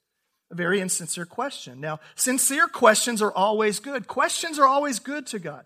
a 0.50 0.54
very 0.54 0.80
insincere 0.80 1.26
question. 1.26 1.80
Now, 1.80 2.00
sincere 2.14 2.66
questions 2.66 3.22
are 3.22 3.32
always 3.32 3.78
good. 3.78 4.08
Questions 4.08 4.58
are 4.58 4.66
always 4.66 4.98
good 4.98 5.26
to 5.28 5.38
God. 5.38 5.64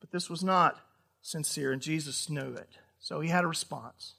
But 0.00 0.10
this 0.10 0.28
was 0.28 0.44
not 0.44 0.78
sincere, 1.22 1.72
and 1.72 1.82
Jesus 1.82 2.28
knew 2.28 2.54
it. 2.54 2.68
So 3.00 3.20
he 3.20 3.28
had 3.28 3.44
a 3.44 3.48
response. 3.48 4.14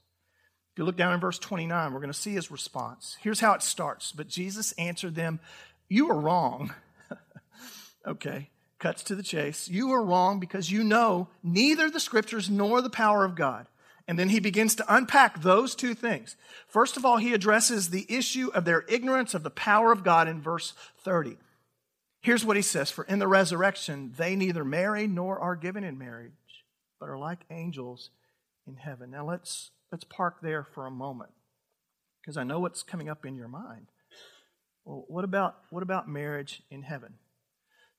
If 0.74 0.80
you 0.80 0.86
look 0.86 0.98
down 0.98 1.14
in 1.14 1.20
verse 1.20 1.40
29, 1.40 1.94
we're 1.94 2.00
going 2.00 2.12
to 2.12 2.18
see 2.18 2.34
his 2.34 2.52
response. 2.52 3.18
Here's 3.22 3.40
how 3.40 3.54
it 3.54 3.62
starts. 3.62 4.12
But 4.12 4.28
Jesus 4.28 4.72
answered 4.74 5.16
them, 5.16 5.40
You 5.88 6.10
are 6.10 6.20
wrong. 6.20 6.74
okay, 8.08 8.50
cuts 8.80 9.04
to 9.04 9.16
the 9.16 9.24
chase. 9.24 9.68
You 9.68 9.92
are 9.92 10.04
wrong 10.04 10.40
because 10.40 10.72
you 10.72 10.84
know 10.84 11.28
neither 11.44 11.90
the 11.90 12.00
scriptures 12.00 12.50
nor 12.50 12.82
the 12.82 12.90
power 12.90 13.26
of 13.26 13.36
God. 13.36 13.68
And 14.10 14.18
then 14.18 14.30
he 14.30 14.40
begins 14.40 14.74
to 14.74 14.96
unpack 14.96 15.44
those 15.44 15.76
two 15.76 15.94
things. 15.94 16.36
First 16.68 16.98
of 16.98 17.06
all, 17.06 17.18
he 17.18 17.32
addresses 17.36 17.92
the 17.92 18.08
issue 18.10 18.50
of 18.56 18.66
their 18.66 18.84
ignorance 18.90 19.36
of 19.36 19.44
the 19.44 19.52
power 19.52 19.92
of 19.92 20.04
God 20.04 20.28
in 20.28 20.42
verse 20.42 20.74
30. 21.04 21.38
Here's 22.20 22.44
what 22.44 22.56
he 22.56 22.64
says 22.64 22.90
For 22.90 23.04
in 23.04 23.20
the 23.20 23.28
resurrection, 23.28 24.16
they 24.18 24.36
neither 24.36 24.66
marry 24.66 25.06
nor 25.06 25.38
are 25.40 25.56
given 25.56 25.84
in 25.84 26.00
marriage, 26.00 26.32
but 27.00 27.08
are 27.08 27.20
like 27.20 27.42
angels 27.52 28.10
in 28.66 28.78
heaven. 28.78 29.12
Now 29.12 29.28
let's, 29.28 29.70
let's 29.92 30.06
park 30.06 30.38
there 30.42 30.64
for 30.64 30.88
a 30.88 30.92
moment, 30.92 31.30
because 32.20 32.36
I 32.36 32.44
know 32.44 32.60
what's 32.60 32.82
coming 32.82 33.10
up 33.10 33.28
in 33.28 33.36
your 33.36 33.48
mind. 33.48 33.92
Well, 34.86 35.06
what 35.08 35.24
about, 35.24 35.58
what 35.70 35.84
about 35.84 36.10
marriage 36.10 36.64
in 36.72 36.82
heaven? 36.82 37.14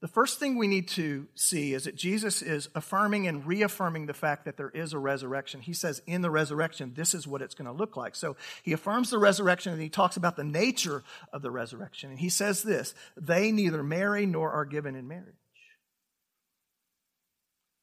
The 0.01 0.09
first 0.09 0.39
thing 0.39 0.57
we 0.57 0.67
need 0.67 0.89
to 0.89 1.27
see 1.35 1.75
is 1.75 1.85
that 1.85 1.95
Jesus 1.95 2.41
is 2.41 2.71
affirming 2.75 3.27
and 3.27 3.47
reaffirming 3.47 4.07
the 4.07 4.15
fact 4.15 4.47
that 4.47 4.57
there 4.57 4.71
is 4.71 4.95
a 4.95 4.99
resurrection. 4.99 5.61
He 5.61 5.75
says, 5.75 6.01
in 6.07 6.23
the 6.23 6.31
resurrection, 6.31 6.95
this 6.95 7.13
is 7.13 7.27
what 7.27 7.43
it's 7.43 7.55
going 7.55 7.67
to 7.67 7.73
look 7.73 7.99
like. 7.99 8.17
So 8.17 8.37
he 8.63 8.73
affirms 8.73 9.11
the 9.11 9.19
resurrection 9.19 9.75
and 9.75 9.83
he 9.83 9.91
talks 9.91 10.17
about 10.17 10.37
the 10.37 10.45
nature 10.45 11.05
of 11.35 11.43
the 11.43 11.51
resurrection. 11.51 12.09
And 12.11 12.19
he 12.19 12.31
says 12.31 12.63
this 12.63 12.95
they 13.15 13.53
neither 13.53 13.83
marry 13.83 14.25
nor 14.25 14.51
are 14.51 14.65
given 14.65 14.97
in 14.97 15.07
marriage. 15.07 15.35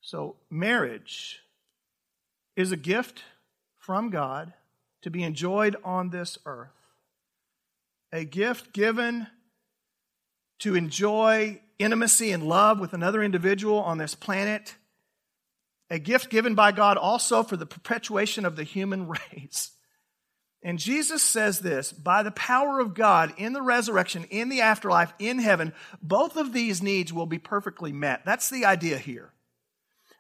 So, 0.02 0.38
marriage 0.50 1.42
is 2.56 2.72
a 2.72 2.78
gift 2.78 3.24
from 3.78 4.10
God 4.10 4.54
to 5.02 5.12
be 5.12 5.22
enjoyed 5.22 5.76
on 5.84 6.12
this 6.12 6.38
earth, 6.46 6.72
a 8.14 8.24
gift 8.24 8.72
given 8.72 9.28
to 10.60 10.76
enjoy 10.76 11.62
intimacy 11.80 12.32
and 12.32 12.44
love 12.44 12.80
with 12.80 12.94
another 12.94 13.22
individual 13.24 13.80
on 13.80 13.98
this 13.98 14.16
planet, 14.16 14.76
a 15.90 16.00
gift 16.00 16.30
given 16.30 16.56
by 16.56 16.72
God 16.72 16.98
also 16.98 17.44
for 17.44 17.56
the 17.56 17.66
perpetuation 17.66 18.46
of 18.46 18.56
the 18.56 18.64
human 18.64 19.08
race. 19.32 19.72
And 20.64 20.80
Jesus 20.80 21.22
says 21.22 21.60
this 21.60 21.92
by 21.94 22.24
the 22.24 22.32
power 22.32 22.80
of 22.80 22.94
God 22.94 23.34
in 23.38 23.54
the 23.54 23.62
resurrection, 23.62 24.26
in 24.30 24.50
the 24.50 24.62
afterlife, 24.62 25.14
in 25.20 25.40
heaven, 25.40 25.74
both 26.02 26.36
of 26.36 26.52
these 26.52 26.82
needs 26.82 27.14
will 27.14 27.28
be 27.28 27.38
perfectly 27.38 27.94
met. 27.94 28.26
That's 28.26 28.50
the 28.50 28.66
idea 28.66 28.98
here. 28.98 29.32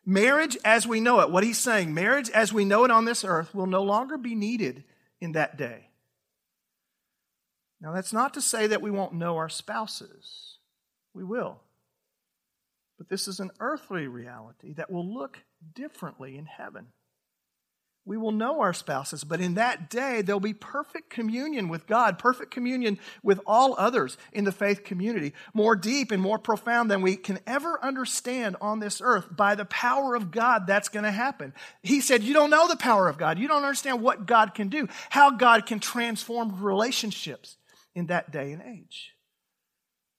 Marriage 0.05 0.57
as 0.63 0.87
we 0.87 1.01
know 1.01 1.19
it, 1.19 1.31
what 1.31 1.43
he's 1.43 1.57
saying, 1.57 1.93
marriage 1.93 2.29
as 2.29 2.53
we 2.53 2.63
know 2.63 2.85
it 2.85 2.91
on 2.91 3.03
this 3.03 3.25
earth 3.25 3.53
will 3.53 3.67
no 3.67 3.83
longer 3.83 4.17
be 4.17 4.35
needed 4.35 4.85
in 5.19 5.33
that 5.33 5.57
day. 5.57 5.86
Now, 7.79 7.93
that's 7.93 8.13
not 8.13 8.33
to 8.33 8.41
say 8.41 8.67
that 8.67 8.81
we 8.81 8.91
won't 8.91 9.13
know 9.13 9.37
our 9.37 9.49
spouses. 9.49 10.57
We 11.13 11.23
will. 11.23 11.59
But 12.97 13.09
this 13.09 13.27
is 13.27 13.39
an 13.39 13.51
earthly 13.59 14.07
reality 14.07 14.73
that 14.73 14.91
will 14.91 15.07
look 15.07 15.43
differently 15.75 16.37
in 16.37 16.45
heaven. 16.45 16.87
We 18.05 18.15
will 18.17 18.31
know 18.31 18.61
our 18.61 18.73
spouses, 18.73 19.25
but 19.25 19.41
in 19.41 19.55
that 19.55 19.89
day, 19.89 20.21
there'll 20.21 20.39
be 20.39 20.53
perfect 20.53 21.09
communion 21.09 21.67
with 21.67 21.87
God, 21.87 22.17
perfect 22.17 22.51
communion 22.51 22.99
with 23.21 23.41
all 23.45 23.75
others 23.77 24.17
in 24.31 24.45
the 24.45 24.53
faith 24.53 24.85
community, 24.85 25.33
more 25.53 25.75
deep 25.75 26.11
and 26.11 26.21
more 26.21 26.39
profound 26.39 26.89
than 26.89 27.01
we 27.01 27.17
can 27.17 27.39
ever 27.45 27.77
understand 27.83 28.55
on 28.61 28.79
this 28.79 29.01
earth. 29.01 29.27
By 29.35 29.55
the 29.55 29.65
power 29.65 30.15
of 30.15 30.31
God, 30.31 30.65
that's 30.65 30.87
going 30.87 31.03
to 31.03 31.11
happen. 31.11 31.53
He 31.83 31.99
said, 31.99 32.23
You 32.23 32.33
don't 32.33 32.49
know 32.49 32.69
the 32.69 32.77
power 32.77 33.09
of 33.09 33.17
God. 33.17 33.39
You 33.39 33.49
don't 33.49 33.63
understand 33.63 34.01
what 34.01 34.25
God 34.25 34.55
can 34.55 34.69
do, 34.69 34.87
how 35.09 35.31
God 35.31 35.65
can 35.65 35.81
transform 35.81 36.63
relationships 36.63 37.56
in 37.97 38.05
that 38.05 38.29
day 38.29 38.51
and 38.51 38.61
age. 38.61 39.15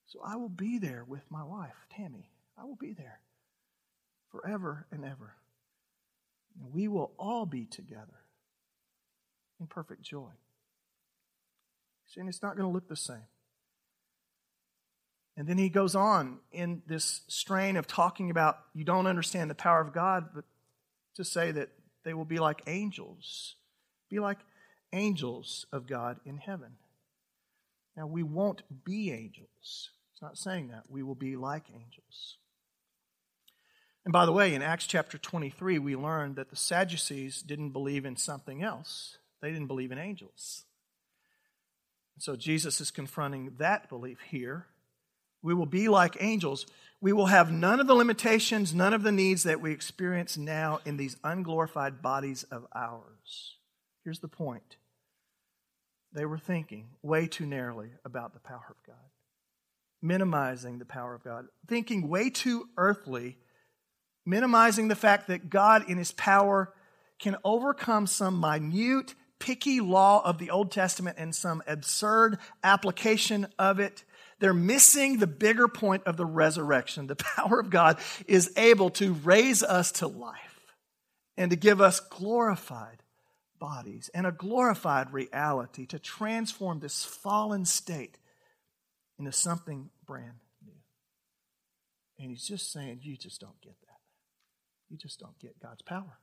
So 0.09 0.19
I 0.27 0.35
will 0.35 0.49
be 0.49 0.81
there 0.81 1.05
with 1.07 1.23
my 1.31 1.45
wife, 1.45 1.87
Tammy. 1.95 2.29
I 2.61 2.65
will 2.65 2.75
be 2.75 2.93
there 2.93 3.21
forever 4.33 4.85
and 4.91 5.05
ever. 5.05 5.37
And 6.61 6.75
we 6.75 6.89
will 6.89 7.13
all 7.21 7.47
be 7.47 7.67
together 7.67 8.25
in 9.61 9.69
perfect 9.69 10.03
joy. 10.03 10.33
See, 12.09 12.19
and 12.19 12.29
it's 12.29 12.43
not 12.43 12.57
going 12.57 12.69
to 12.69 12.73
look 12.73 12.89
the 12.89 12.97
same. 12.97 13.29
And 15.37 15.47
then 15.47 15.57
he 15.57 15.69
goes 15.69 15.95
on 15.95 16.39
in 16.51 16.83
this 16.89 17.21
strain 17.29 17.77
of 17.77 17.87
talking 17.87 18.29
about 18.29 18.59
you 18.75 18.83
don't 18.83 19.07
understand 19.07 19.51
the 19.51 19.55
power 19.55 19.81
of 19.81 19.93
God, 19.93 20.31
but 20.35 20.45
to 21.15 21.25
say 21.25 21.53
that 21.53 21.69
they 22.03 22.13
will 22.13 22.25
be 22.25 22.41
like 22.41 22.61
angels, 22.67 23.55
be 24.11 24.19
like 24.19 24.39
angels 24.93 25.65
of 25.71 25.87
God 25.87 26.19
in 26.25 26.39
heaven. 26.39 26.73
Now, 27.99 28.07
we 28.07 28.23
won't 28.23 28.63
be 28.85 29.11
angels. 29.11 29.91
It's 30.13 30.23
not 30.23 30.39
saying 30.39 30.69
that. 30.69 30.85
We 30.89 31.03
will 31.03 31.17
be 31.17 31.35
like 31.35 31.65
angels. 31.75 32.37
And 34.05 34.13
by 34.13 34.25
the 34.25 34.31
way, 34.31 34.55
in 34.55 34.63
Acts 34.63 34.87
chapter 34.87 35.19
23, 35.19 35.81
we 35.81 35.97
learned 35.97 36.37
that 36.37 36.49
the 36.49 36.55
Sadducees 36.55 37.43
didn't 37.43 37.71
believe 37.71 38.05
in 38.05 38.17
something 38.17 38.63
else, 38.63 39.19
they 39.43 39.51
didn't 39.51 39.67
believe 39.67 39.91
in 39.91 39.99
angels. 39.99 40.65
So 42.19 42.37
Jesus 42.37 42.81
is 42.81 42.93
confronting 42.93 43.55
that 43.59 43.89
belief 43.89 44.19
here. 44.31 44.67
We 45.43 45.53
will 45.53 45.67
be 45.67 45.89
like 45.89 46.17
angels. 46.21 46.67
We 47.01 47.13
will 47.13 47.27
have 47.27 47.51
none 47.51 47.81
of 47.81 47.89
the 47.89 47.95
limitations, 47.95 48.73
none 48.73 48.95
of 48.95 49.03
the 49.03 49.13
needs 49.13 49.43
that 49.43 49.61
we 49.61 49.73
experience 49.73 50.37
now 50.37 50.79
in 50.85 50.99
these 50.99 51.17
unglorified 51.25 52.01
bodies 52.01 52.45
of 52.45 52.65
ours. 52.73 53.57
Here's 54.05 54.21
the 54.21 54.29
point 54.29 54.77
they 56.13 56.25
were 56.25 56.39
thinking 56.39 56.89
way 57.03 57.27
too 57.27 57.47
narrowly 57.47 57.91
about 58.05 58.33
the 58.35 58.41
power 58.41 58.67
of 58.71 58.83
God. 58.87 58.97
minimizing 60.01 60.79
the 60.79 60.85
power 60.85 61.13
of 61.15 61.25
God, 61.25 61.47
thinking 61.67 62.09
way 62.09 62.31
too 62.31 62.69
earthly, 62.77 63.37
minimizing 64.25 64.87
the 64.87 64.95
fact 64.95 65.27
that 65.27 65.51
God, 65.51 65.91
in 65.91 65.99
his 65.99 66.13
power, 66.13 66.73
can 67.19 67.37
overcome 67.43 68.07
some 68.07 68.39
minute, 68.39 69.17
picky 69.41 69.81
law 69.81 70.23
of 70.25 70.39
the 70.39 70.51
Old 70.51 70.71
Testament 70.71 71.17
and 71.19 71.35
some 71.35 71.63
absurd 71.67 72.39
application 72.63 73.49
of 73.59 73.81
it. 73.81 74.05
They're 74.39 74.55
missing 74.55 75.19
the 75.19 75.27
bigger 75.27 75.67
point 75.67 76.05
of 76.05 76.17
the 76.17 76.27
resurrection. 76.27 77.09
The 77.09 77.17
power 77.37 77.59
of 77.59 77.71
God 77.71 77.99
is 78.27 78.53
able 78.57 78.91
to 78.91 79.15
raise 79.15 79.63
us 79.63 79.91
to 79.93 80.07
life 80.07 80.75
and 81.37 81.51
to 81.51 81.57
give 81.57 81.81
us 81.81 82.01
glorified 82.01 82.98
bodies 83.59 84.11
and 84.15 84.27
a 84.27 84.33
glorified 84.33 85.13
reality 85.13 85.87
to 85.87 85.99
transform 85.99 86.81
this 86.81 87.05
fallen 87.05 87.65
state 87.65 88.19
into 89.19 89.33
something 89.33 89.91
brand 90.07 90.41
new. 90.65 90.73
And 92.19 92.31
he's 92.31 92.47
just 92.47 92.73
saying, 92.73 93.01
You 93.03 93.17
just 93.17 93.41
don't 93.41 93.61
get 93.61 93.81
that. 93.83 93.99
You 94.89 94.97
just 94.97 95.21
don't 95.21 95.39
get 95.39 95.61
God's 95.61 95.83
power. 95.83 96.19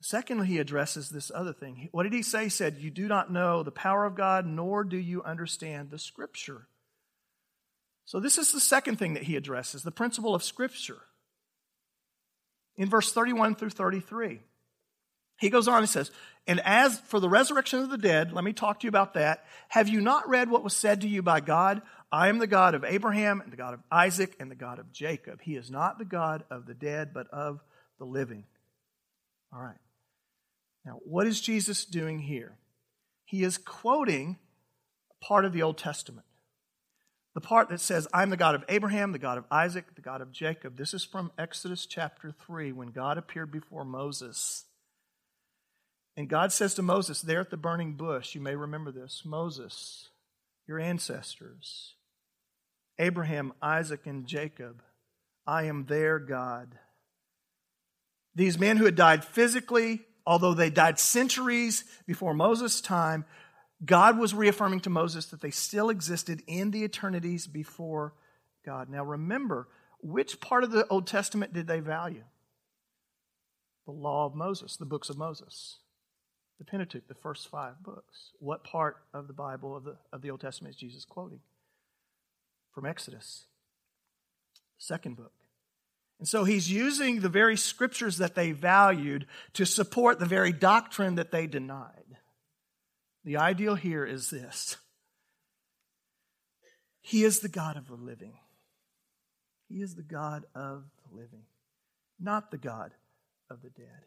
Secondly, 0.00 0.46
he 0.46 0.58
addresses 0.58 1.08
this 1.08 1.32
other 1.34 1.54
thing. 1.54 1.88
What 1.92 2.02
did 2.02 2.12
he 2.12 2.22
say? 2.22 2.44
He 2.44 2.50
said, 2.50 2.76
You 2.78 2.90
do 2.90 3.08
not 3.08 3.32
know 3.32 3.62
the 3.62 3.70
power 3.70 4.04
of 4.04 4.14
God, 4.14 4.46
nor 4.46 4.84
do 4.84 4.98
you 4.98 5.22
understand 5.22 5.90
the 5.90 5.98
Scripture. 5.98 6.68
So, 8.04 8.20
this 8.20 8.36
is 8.36 8.52
the 8.52 8.60
second 8.60 8.98
thing 8.98 9.14
that 9.14 9.22
he 9.22 9.36
addresses 9.36 9.82
the 9.82 9.90
principle 9.90 10.34
of 10.34 10.44
Scripture. 10.44 11.00
In 12.76 12.90
verse 12.90 13.12
31 13.12 13.54
through 13.54 13.70
33, 13.70 14.40
he 15.36 15.50
goes 15.50 15.68
on 15.68 15.78
and 15.78 15.88
says, 15.88 16.10
And 16.46 16.60
as 16.60 16.98
for 17.00 17.20
the 17.20 17.28
resurrection 17.28 17.80
of 17.80 17.90
the 17.90 17.98
dead, 17.98 18.32
let 18.32 18.44
me 18.44 18.52
talk 18.52 18.80
to 18.80 18.84
you 18.84 18.88
about 18.88 19.14
that. 19.14 19.44
Have 19.68 19.88
you 19.88 20.00
not 20.00 20.28
read 20.28 20.50
what 20.50 20.64
was 20.64 20.76
said 20.76 21.00
to 21.00 21.08
you 21.08 21.22
by 21.22 21.40
God? 21.40 21.82
I 22.12 22.28
am 22.28 22.38
the 22.38 22.46
God 22.46 22.74
of 22.74 22.84
Abraham, 22.84 23.40
and 23.40 23.52
the 23.52 23.56
God 23.56 23.74
of 23.74 23.80
Isaac, 23.90 24.36
and 24.38 24.50
the 24.50 24.54
God 24.56 24.78
of 24.78 24.92
Jacob. 24.92 25.40
He 25.42 25.56
is 25.56 25.70
not 25.70 25.98
the 25.98 26.04
God 26.04 26.44
of 26.50 26.66
the 26.66 26.74
dead, 26.74 27.10
but 27.12 27.26
of 27.28 27.60
the 27.98 28.04
living. 28.04 28.44
All 29.52 29.60
right. 29.60 29.78
Now, 30.84 31.00
what 31.04 31.26
is 31.26 31.40
Jesus 31.40 31.84
doing 31.84 32.20
here? 32.20 32.56
He 33.24 33.42
is 33.42 33.58
quoting 33.58 34.38
a 35.10 35.24
part 35.24 35.44
of 35.44 35.52
the 35.52 35.62
Old 35.62 35.78
Testament. 35.78 36.26
The 37.34 37.40
part 37.40 37.68
that 37.70 37.80
says, 37.80 38.06
I'm 38.12 38.30
the 38.30 38.36
God 38.36 38.54
of 38.54 38.64
Abraham, 38.68 39.10
the 39.10 39.18
God 39.18 39.38
of 39.38 39.44
Isaac, 39.50 39.96
the 39.96 40.02
God 40.02 40.20
of 40.20 40.30
Jacob. 40.30 40.76
This 40.76 40.94
is 40.94 41.04
from 41.04 41.32
Exodus 41.36 41.84
chapter 41.84 42.32
3 42.46 42.70
when 42.70 42.88
God 42.88 43.18
appeared 43.18 43.50
before 43.50 43.84
Moses. 43.84 44.66
And 46.16 46.28
God 46.28 46.52
says 46.52 46.74
to 46.74 46.82
Moses, 46.82 47.22
there 47.22 47.40
at 47.40 47.50
the 47.50 47.56
burning 47.56 47.94
bush, 47.94 48.34
you 48.34 48.40
may 48.40 48.54
remember 48.54 48.92
this 48.92 49.22
Moses, 49.24 50.08
your 50.66 50.78
ancestors, 50.78 51.94
Abraham, 52.98 53.52
Isaac, 53.60 54.06
and 54.06 54.26
Jacob, 54.26 54.82
I 55.46 55.64
am 55.64 55.86
their 55.86 56.18
God. 56.18 56.78
These 58.34 58.58
men 58.58 58.76
who 58.76 58.84
had 58.84 58.96
died 58.96 59.24
physically, 59.24 60.02
although 60.26 60.54
they 60.54 60.70
died 60.70 60.98
centuries 60.98 61.84
before 62.06 62.34
Moses' 62.34 62.80
time, 62.80 63.24
God 63.84 64.18
was 64.18 64.34
reaffirming 64.34 64.80
to 64.80 64.90
Moses 64.90 65.26
that 65.26 65.40
they 65.40 65.50
still 65.50 65.90
existed 65.90 66.42
in 66.46 66.70
the 66.70 66.84
eternities 66.84 67.46
before 67.46 68.14
God. 68.64 68.88
Now 68.88 69.04
remember, 69.04 69.68
which 70.00 70.40
part 70.40 70.64
of 70.64 70.70
the 70.70 70.86
Old 70.88 71.06
Testament 71.06 71.52
did 71.52 71.66
they 71.66 71.80
value? 71.80 72.24
The 73.86 73.92
law 73.92 74.26
of 74.26 74.34
Moses, 74.34 74.76
the 74.76 74.86
books 74.86 75.10
of 75.10 75.18
Moses, 75.18 75.78
the 76.64 76.70
Pentateuch, 76.70 77.06
the 77.08 77.14
first 77.14 77.48
five 77.48 77.82
books. 77.82 78.30
What 78.38 78.64
part 78.64 78.96
of 79.12 79.26
the 79.26 79.32
Bible 79.32 79.76
of 79.76 79.84
the, 79.84 79.96
of 80.12 80.22
the 80.22 80.30
Old 80.30 80.40
Testament 80.40 80.74
is 80.74 80.80
Jesus 80.80 81.04
quoting? 81.04 81.40
From 82.72 82.86
Exodus, 82.86 83.44
second 84.78 85.16
book. 85.16 85.32
And 86.18 86.28
so 86.28 86.44
he's 86.44 86.70
using 86.70 87.20
the 87.20 87.28
very 87.28 87.56
scriptures 87.56 88.18
that 88.18 88.34
they 88.34 88.52
valued 88.52 89.26
to 89.54 89.66
support 89.66 90.18
the 90.18 90.26
very 90.26 90.52
doctrine 90.52 91.16
that 91.16 91.30
they 91.30 91.46
denied. 91.46 92.18
The 93.24 93.36
ideal 93.36 93.74
here 93.74 94.04
is 94.04 94.30
this 94.30 94.76
He 97.00 97.24
is 97.24 97.40
the 97.40 97.48
God 97.48 97.76
of 97.76 97.88
the 97.88 97.94
living. 97.94 98.34
He 99.68 99.82
is 99.82 99.94
the 99.94 100.02
God 100.02 100.44
of 100.54 100.84
the 101.08 101.16
living, 101.16 101.44
not 102.20 102.50
the 102.50 102.58
God 102.58 102.92
of 103.50 103.62
the 103.62 103.70
dead. 103.70 104.04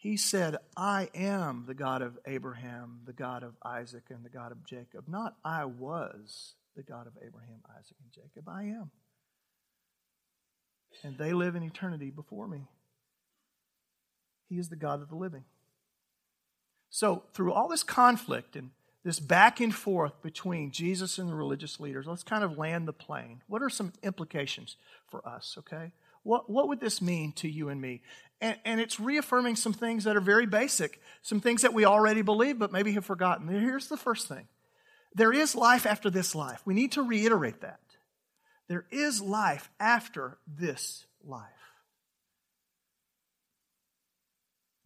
He 0.00 0.16
said, 0.16 0.56
I 0.76 1.10
am 1.14 1.64
the 1.66 1.74
God 1.74 2.02
of 2.02 2.18
Abraham, 2.26 3.00
the 3.04 3.12
God 3.12 3.42
of 3.42 3.54
Isaac, 3.62 4.04
and 4.08 4.24
the 4.24 4.30
God 4.30 4.50
of 4.50 4.64
Jacob. 4.64 5.04
Not 5.06 5.36
I 5.44 5.66
was 5.66 6.54
the 6.74 6.82
God 6.82 7.06
of 7.06 7.12
Abraham, 7.18 7.60
Isaac, 7.78 7.96
and 8.02 8.12
Jacob. 8.12 8.48
I 8.48 8.62
am 8.62 8.90
and 11.02 11.18
they 11.18 11.32
live 11.32 11.56
in 11.56 11.62
eternity 11.62 12.10
before 12.10 12.46
me. 12.46 12.66
He 14.48 14.58
is 14.58 14.68
the 14.68 14.76
God 14.76 15.00
of 15.00 15.08
the 15.08 15.16
living. 15.16 15.44
So, 16.90 17.22
through 17.32 17.52
all 17.52 17.68
this 17.68 17.84
conflict 17.84 18.56
and 18.56 18.70
this 19.04 19.20
back 19.20 19.60
and 19.60 19.74
forth 19.74 20.20
between 20.22 20.72
Jesus 20.72 21.18
and 21.18 21.28
the 21.28 21.34
religious 21.34 21.78
leaders, 21.78 22.06
let's 22.06 22.24
kind 22.24 22.42
of 22.42 22.58
land 22.58 22.88
the 22.88 22.92
plane. 22.92 23.42
What 23.46 23.62
are 23.62 23.70
some 23.70 23.92
implications 24.02 24.76
for 25.08 25.26
us, 25.26 25.54
okay? 25.58 25.92
What, 26.22 26.50
what 26.50 26.68
would 26.68 26.80
this 26.80 27.00
mean 27.00 27.32
to 27.34 27.48
you 27.48 27.68
and 27.68 27.80
me? 27.80 28.02
And, 28.40 28.56
and 28.64 28.80
it's 28.80 28.98
reaffirming 28.98 29.56
some 29.56 29.72
things 29.72 30.04
that 30.04 30.16
are 30.16 30.20
very 30.20 30.46
basic, 30.46 31.00
some 31.22 31.40
things 31.40 31.62
that 31.62 31.74
we 31.74 31.84
already 31.84 32.22
believe 32.22 32.58
but 32.58 32.72
maybe 32.72 32.92
have 32.92 33.04
forgotten. 33.04 33.48
Here's 33.48 33.88
the 33.88 33.96
first 33.96 34.28
thing 34.28 34.48
there 35.14 35.32
is 35.32 35.54
life 35.54 35.86
after 35.86 36.08
this 36.08 36.34
life. 36.34 36.62
We 36.64 36.74
need 36.74 36.92
to 36.92 37.02
reiterate 37.02 37.60
that. 37.62 37.80
There 38.68 38.86
is 38.90 39.20
life 39.20 39.68
after 39.80 40.38
this 40.46 41.04
life. 41.24 41.44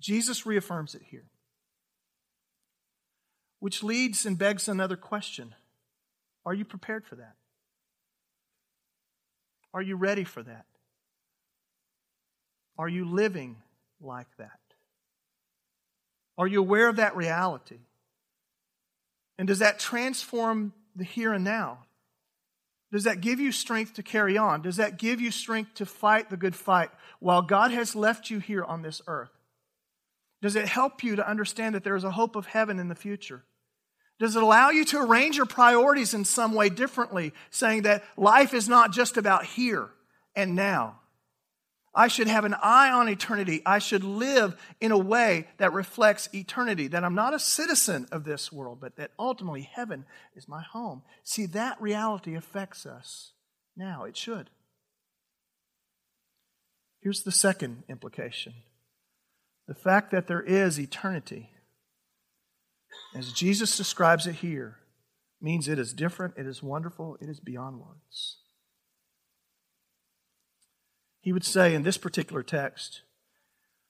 Jesus 0.00 0.46
reaffirms 0.46 0.94
it 0.94 1.02
here. 1.02 1.24
Which 3.60 3.82
leads 3.82 4.26
and 4.26 4.36
begs 4.36 4.68
another 4.68 4.96
question 4.96 5.54
Are 6.44 6.54
you 6.54 6.64
prepared 6.64 7.06
for 7.06 7.16
that? 7.16 7.36
Are 9.72 9.82
you 9.82 9.96
ready 9.96 10.24
for 10.24 10.42
that? 10.42 10.66
Are 12.78 12.88
you 12.88 13.04
living 13.04 13.56
like 14.00 14.26
that? 14.38 14.58
Are 16.36 16.46
you 16.46 16.60
aware 16.60 16.88
of 16.88 16.96
that 16.96 17.16
reality? 17.16 17.78
And 19.38 19.48
does 19.48 19.60
that 19.60 19.78
transform 19.78 20.72
the 20.96 21.04
here 21.04 21.32
and 21.32 21.44
now? 21.44 21.78
Does 22.92 23.04
that 23.04 23.20
give 23.20 23.40
you 23.40 23.50
strength 23.50 23.94
to 23.94 24.02
carry 24.02 24.36
on? 24.36 24.62
Does 24.62 24.76
that 24.76 24.98
give 24.98 25.20
you 25.20 25.30
strength 25.30 25.74
to 25.74 25.86
fight 25.86 26.30
the 26.30 26.36
good 26.36 26.54
fight 26.54 26.90
while 27.18 27.42
God 27.42 27.72
has 27.72 27.96
left 27.96 28.30
you 28.30 28.38
here 28.38 28.62
on 28.64 28.82
this 28.82 29.02
earth? 29.06 29.30
Does 30.40 30.56
it 30.56 30.68
help 30.68 31.02
you 31.02 31.16
to 31.16 31.28
understand 31.28 31.74
that 31.74 31.84
there 31.84 31.96
is 31.96 32.04
a 32.04 32.10
hope 32.10 32.36
of 32.36 32.46
heaven 32.46 32.78
in 32.78 32.88
the 32.88 32.94
future? 32.94 33.42
Does 34.20 34.36
it 34.36 34.42
allow 34.42 34.70
you 34.70 34.84
to 34.84 35.00
arrange 35.00 35.36
your 35.36 35.46
priorities 35.46 36.14
in 36.14 36.24
some 36.24 36.54
way 36.54 36.68
differently, 36.68 37.32
saying 37.50 37.82
that 37.82 38.04
life 38.16 38.54
is 38.54 38.68
not 38.68 38.92
just 38.92 39.16
about 39.16 39.44
here 39.44 39.88
and 40.36 40.54
now? 40.54 41.00
I 41.94 42.08
should 42.08 42.26
have 42.26 42.44
an 42.44 42.54
eye 42.60 42.90
on 42.90 43.08
eternity. 43.08 43.62
I 43.64 43.78
should 43.78 44.02
live 44.02 44.56
in 44.80 44.90
a 44.90 44.98
way 44.98 45.46
that 45.58 45.72
reflects 45.72 46.28
eternity, 46.34 46.88
that 46.88 47.04
I'm 47.04 47.14
not 47.14 47.34
a 47.34 47.38
citizen 47.38 48.08
of 48.10 48.24
this 48.24 48.50
world, 48.50 48.78
but 48.80 48.96
that 48.96 49.12
ultimately 49.18 49.62
heaven 49.62 50.04
is 50.34 50.48
my 50.48 50.62
home. 50.62 51.02
See, 51.22 51.46
that 51.46 51.80
reality 51.80 52.34
affects 52.34 52.84
us 52.84 53.32
now. 53.76 54.04
It 54.04 54.16
should. 54.16 54.50
Here's 57.00 57.22
the 57.22 57.32
second 57.32 57.84
implication 57.88 58.54
the 59.68 59.74
fact 59.74 60.10
that 60.10 60.26
there 60.26 60.42
is 60.42 60.78
eternity, 60.78 61.50
as 63.14 63.32
Jesus 63.32 63.76
describes 63.76 64.26
it 64.26 64.36
here, 64.36 64.78
means 65.40 65.68
it 65.68 65.78
is 65.78 65.92
different, 65.92 66.34
it 66.36 66.46
is 66.46 66.62
wonderful, 66.62 67.16
it 67.20 67.28
is 67.28 67.40
beyond 67.40 67.78
words. 67.78 68.38
He 71.24 71.32
would 71.32 71.44
say 71.44 71.74
in 71.74 71.84
this 71.84 71.96
particular 71.96 72.42
text, 72.42 73.00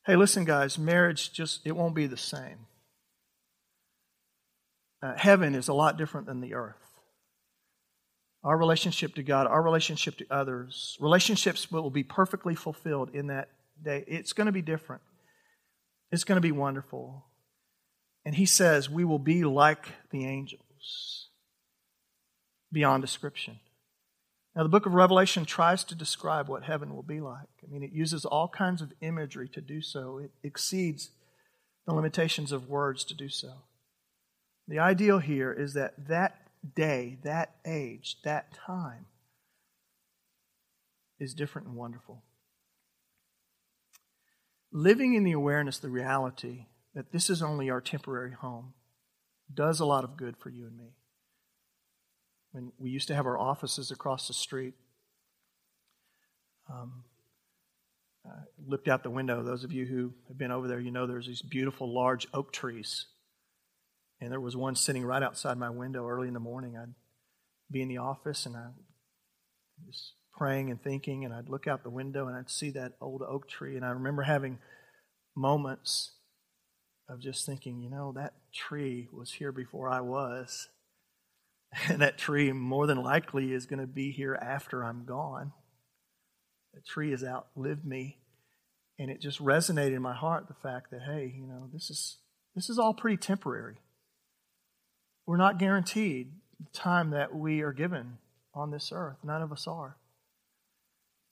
hey, 0.07 0.15
listen, 0.15 0.45
guys, 0.45 0.79
marriage 0.79 1.33
just, 1.33 1.67
it 1.67 1.73
won't 1.73 1.97
be 1.97 2.07
the 2.07 2.17
same. 2.17 2.67
Uh, 5.03 5.15
heaven 5.17 5.57
is 5.57 5.67
a 5.67 5.75
lot 5.75 5.99
different 5.99 6.29
than 6.29 6.41
the 6.41 6.55
earth. 6.55 6.77
Our 8.45 8.57
relationship 8.57 9.17
to 9.17 9.25
God, 9.25 9.49
our 9.49 9.61
relationship 9.61 10.17
to 10.19 10.27
others, 10.31 10.97
relationships 11.01 11.73
will 11.73 11.91
be 11.91 12.05
perfectly 12.05 12.55
fulfilled 12.55 13.11
in 13.13 13.27
that 13.27 13.49
day. 13.83 14.05
It's 14.07 14.33
going 14.33 14.47
to 14.47 14.53
be 14.53 14.63
different. 14.63 15.03
It's 16.13 16.23
going 16.23 16.37
to 16.37 16.41
be 16.41 16.53
wonderful. 16.53 17.25
And 18.25 18.37
he 18.37 18.47
says, 18.47 18.89
we 18.89 19.05
will 19.05 19.19
be 19.19 19.43
like 19.43 19.89
the 20.13 20.25
angels 20.25 21.31
beyond 22.71 23.03
description. 23.03 23.59
Now, 24.57 24.63
the 24.63 24.69
book 24.69 24.87
of 24.87 24.95
Revelation 24.95 25.45
tries 25.45 25.83
to 25.85 25.97
describe 25.97 26.49
what 26.49 26.63
heaven 26.63 26.95
will 26.95 27.03
be 27.03 27.21
like. 27.21 27.49
I 27.63 27.71
mean, 27.71 27.83
it 27.83 27.93
uses 27.93 28.25
all 28.25 28.49
kinds 28.49 28.81
of 28.81 28.93
imagery 29.01 29.49
to 29.49 29.61
do 29.61 29.83
so, 29.83 30.19
it 30.19 30.31
exceeds 30.43 31.11
the 31.87 31.95
limitations 31.95 32.53
of 32.53 32.69
words 32.69 33.05
to 33.05 33.15
do 33.15 33.29
so. 33.29 33.53
The 34.69 34.79
ideal 34.79 35.19
here 35.19 35.53
is 35.53 35.75
that 35.75 36.09
that 36.09 36.37
day, 36.75 37.19
that 37.25 37.57
age, 37.67 38.17
that 38.25 38.55
time 38.55 39.07
is 41.19 41.35
different 41.35 41.67
and 41.67 41.77
wonderful. 41.77 42.23
Living 44.73 45.15
in 45.15 45.25
the 45.25 45.33
awareness, 45.33 45.79
the 45.79 45.91
reality 45.91 46.67
that 46.95 47.13
this 47.13 47.29
is 47.29 47.43
only 47.43 47.69
our 47.71 47.81
temporary 47.81 48.33
home, 48.33 48.73
does 49.53 49.81
a 49.81 49.85
lot 49.85 50.05
of 50.05 50.17
good 50.17 50.37
for 50.37 50.49
you 50.49 50.67
and 50.67 50.77
me. 50.77 50.95
When 52.55 52.71
we 52.79 52.91
used 52.91 53.09
to 53.09 53.17
have 53.17 53.27
our 53.27 53.37
offices 53.37 53.91
across 53.91 54.29
the 54.29 54.33
street, 54.33 54.75
um, 56.71 57.03
uh, 58.25 58.45
looked 58.65 58.87
out 58.87 59.03
the 59.03 59.11
window. 59.11 59.43
Those 59.43 59.65
of 59.65 59.73
you 59.73 59.87
who 59.87 60.15
have 60.29 60.39
been 60.39 60.53
over 60.53 60.69
there, 60.69 60.79
you 60.79 60.93
know 60.93 61.09
there's 61.09 61.27
these 61.27 61.43
beautiful 61.43 61.93
large 61.93 62.29
oak 62.33 62.53
trees. 62.53 63.07
And 64.21 64.31
there 64.31 64.41
was 64.41 64.57
one 64.57 64.77
sitting 64.77 65.05
right 65.05 65.21
outside 65.21 65.59
my 65.59 65.69
window 65.69 66.07
early 66.07 66.29
in 66.29 66.35
the 66.35 66.39
morning. 66.39 66.77
I'd 66.77 66.95
be 67.73 67.83
in 67.83 67.89
the 67.89 67.99
office 67.99 68.47
and 68.47 68.57
I 68.57 68.69
was 69.85 70.13
praying 70.33 70.71
and 70.71 70.81
thinking, 70.81 71.25
and 71.25 71.35
I'd 71.35 71.49
look 71.49 71.67
out 71.67 71.83
the 71.83 71.91
window 71.91 72.29
and 72.29 72.37
I'd 72.37 72.51
see 72.51 72.71
that 72.71 72.93
old 73.01 73.23
oak 73.23 73.49
tree. 73.49 73.75
And 73.75 73.85
I 73.85 73.91
remember 73.91 74.23
having 74.23 74.61
moments 75.35 76.13
of 77.09 77.19
just 77.19 77.47
thinking, 77.47 77.81
you 77.81 77.91
know, 77.91 78.13
that 78.13 78.35
tree 78.55 79.09
was 79.13 79.33
here 79.33 79.51
before 79.51 79.91
I 79.91 80.03
was. 80.03 80.69
And 81.89 82.03
that 82.03 82.19
tree 82.19 82.53
more 82.53 82.87
than 82.87 83.03
likely 83.03 83.53
is 83.53 83.67
going 83.67 83.81
to 83.81 83.87
be 83.87 84.13
here 84.13 84.35
after 84.35 84.85
I'm 84.85 85.05
gone. 85.05 85.53
The 86.73 86.81
tree 86.81 87.11
has 87.11 87.25
outlived 87.25 87.85
me. 87.85 88.19
And 88.99 89.11
it 89.11 89.21
just 89.21 89.43
resonated 89.43 89.97
in 89.97 90.03
my 90.03 90.15
heart 90.15 90.47
the 90.47 90.55
fact 90.55 90.93
that, 90.93 91.03
hey, 91.03 91.35
you 91.37 91.47
know, 91.47 91.69
this 91.73 91.91
is 91.91 92.19
this 92.55 92.71
is 92.71 92.79
all 92.79 92.95
pretty 92.95 93.17
temporary. 93.17 93.79
We're 95.27 95.37
not 95.37 95.59
guaranteed 95.59 96.33
the 96.61 96.71
time 96.79 97.11
that 97.11 97.35
we 97.35 97.63
are 97.63 97.73
given 97.73 98.19
on 98.55 98.71
this 98.71 98.93
earth. 98.95 99.17
None 99.25 99.43
of 99.43 99.51
us 99.51 99.67
are. 99.67 99.97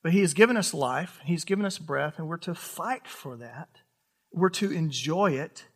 But 0.02 0.12
He 0.12 0.20
has 0.20 0.34
given 0.34 0.56
us 0.56 0.74
life, 0.74 1.20
He's 1.24 1.44
given 1.44 1.64
us 1.64 1.78
breath, 1.78 2.18
and 2.18 2.26
we're 2.26 2.38
to 2.38 2.54
fight 2.54 3.06
for 3.06 3.36
that. 3.36 3.68
We're 4.32 4.50
to 4.50 4.72
enjoy 4.72 5.32
it. 5.32 5.66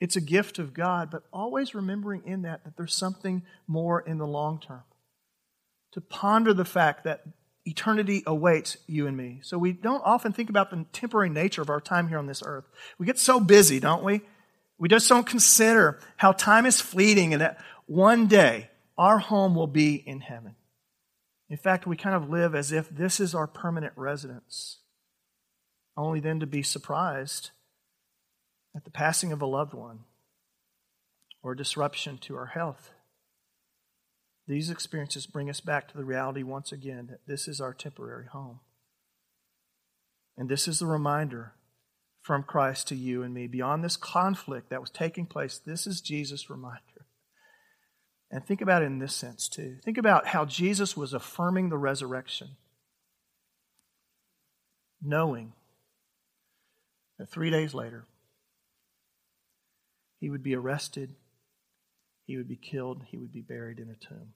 It's 0.00 0.16
a 0.16 0.20
gift 0.20 0.58
of 0.58 0.74
God, 0.74 1.10
but 1.10 1.22
always 1.32 1.74
remembering 1.74 2.22
in 2.26 2.42
that 2.42 2.64
that 2.64 2.76
there's 2.76 2.94
something 2.94 3.42
more 3.66 4.00
in 4.00 4.18
the 4.18 4.26
long 4.26 4.60
term. 4.60 4.82
To 5.92 6.00
ponder 6.00 6.52
the 6.52 6.64
fact 6.64 7.04
that 7.04 7.22
eternity 7.64 8.22
awaits 8.26 8.76
you 8.86 9.06
and 9.06 9.16
me. 9.16 9.40
So 9.42 9.58
we 9.58 9.72
don't 9.72 10.02
often 10.04 10.32
think 10.32 10.50
about 10.50 10.70
the 10.70 10.84
temporary 10.92 11.30
nature 11.30 11.62
of 11.62 11.70
our 11.70 11.80
time 11.80 12.08
here 12.08 12.18
on 12.18 12.26
this 12.26 12.42
earth. 12.44 12.64
We 12.98 13.06
get 13.06 13.18
so 13.18 13.40
busy, 13.40 13.80
don't 13.80 14.04
we? 14.04 14.20
We 14.78 14.88
just 14.88 15.08
don't 15.08 15.26
consider 15.26 15.98
how 16.16 16.32
time 16.32 16.66
is 16.66 16.80
fleeting 16.80 17.32
and 17.32 17.40
that 17.40 17.58
one 17.86 18.26
day 18.26 18.70
our 18.98 19.18
home 19.18 19.54
will 19.54 19.66
be 19.66 19.94
in 19.94 20.20
heaven. 20.20 20.54
In 21.48 21.56
fact, 21.56 21.86
we 21.86 21.96
kind 21.96 22.14
of 22.14 22.28
live 22.28 22.54
as 22.54 22.72
if 22.72 22.88
this 22.88 23.20
is 23.20 23.34
our 23.34 23.46
permanent 23.46 23.92
residence, 23.96 24.78
only 25.96 26.20
then 26.20 26.40
to 26.40 26.46
be 26.46 26.62
surprised 26.62 27.50
at 28.76 28.84
the 28.84 28.90
passing 28.90 29.32
of 29.32 29.40
a 29.40 29.46
loved 29.46 29.72
one 29.72 30.00
or 31.42 31.54
disruption 31.54 32.18
to 32.18 32.36
our 32.36 32.46
health. 32.46 32.90
These 34.46 34.70
experiences 34.70 35.26
bring 35.26 35.48
us 35.48 35.60
back 35.60 35.88
to 35.88 35.96
the 35.96 36.04
reality 36.04 36.42
once 36.42 36.70
again 36.70 37.08
that 37.10 37.26
this 37.26 37.48
is 37.48 37.60
our 37.60 37.72
temporary 37.72 38.26
home. 38.26 38.60
And 40.36 40.48
this 40.48 40.68
is 40.68 40.78
the 40.78 40.86
reminder 40.86 41.54
from 42.20 42.42
Christ 42.42 42.86
to 42.88 42.94
you 42.94 43.22
and 43.22 43.32
me. 43.32 43.46
Beyond 43.46 43.82
this 43.82 43.96
conflict 43.96 44.68
that 44.70 44.80
was 44.80 44.90
taking 44.90 45.26
place, 45.26 45.58
this 45.58 45.86
is 45.86 46.00
Jesus' 46.00 46.50
reminder. 46.50 47.06
And 48.30 48.44
think 48.44 48.60
about 48.60 48.82
it 48.82 48.86
in 48.86 48.98
this 48.98 49.14
sense, 49.14 49.48
too. 49.48 49.76
Think 49.84 49.96
about 49.96 50.28
how 50.28 50.44
Jesus 50.44 50.96
was 50.96 51.14
affirming 51.14 51.70
the 51.70 51.78
resurrection, 51.78 52.56
knowing 55.00 55.52
that 57.18 57.30
three 57.30 57.50
days 57.50 57.72
later, 57.72 58.04
he 60.18 60.30
would 60.30 60.42
be 60.42 60.54
arrested, 60.54 61.14
he 62.24 62.36
would 62.36 62.48
be 62.48 62.56
killed, 62.56 63.02
he 63.06 63.18
would 63.18 63.32
be 63.32 63.42
buried 63.42 63.78
in 63.78 63.90
a 63.90 63.94
tomb. 63.94 64.32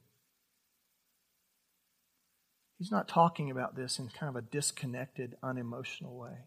He's 2.79 2.91
not 2.91 3.09
talking 3.09 3.51
about 3.51 3.77
this 3.77 3.99
in 3.99 4.09
kind 4.09 4.31
of 4.31 4.37
a 4.37 4.47
disconnected, 4.47 5.37
unemotional 5.43 6.17
way. 6.17 6.47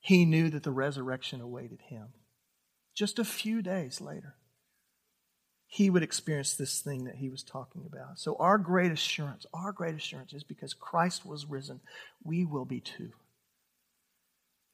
He 0.00 0.24
knew 0.24 0.50
that 0.50 0.64
the 0.64 0.72
resurrection 0.72 1.40
awaited 1.40 1.80
him. 1.88 2.08
Just 2.94 3.20
a 3.20 3.24
few 3.24 3.62
days 3.62 4.00
later, 4.00 4.34
he 5.68 5.88
would 5.88 6.02
experience 6.02 6.54
this 6.54 6.80
thing 6.80 7.04
that 7.04 7.14
he 7.14 7.30
was 7.30 7.42
talking 7.42 7.84
about. 7.86 8.18
So, 8.18 8.36
our 8.38 8.58
great 8.58 8.92
assurance, 8.92 9.46
our 9.54 9.72
great 9.72 9.94
assurance 9.94 10.32
is 10.34 10.44
because 10.44 10.74
Christ 10.74 11.24
was 11.24 11.46
risen, 11.46 11.80
we 12.22 12.44
will 12.44 12.64
be 12.66 12.80
too. 12.80 13.12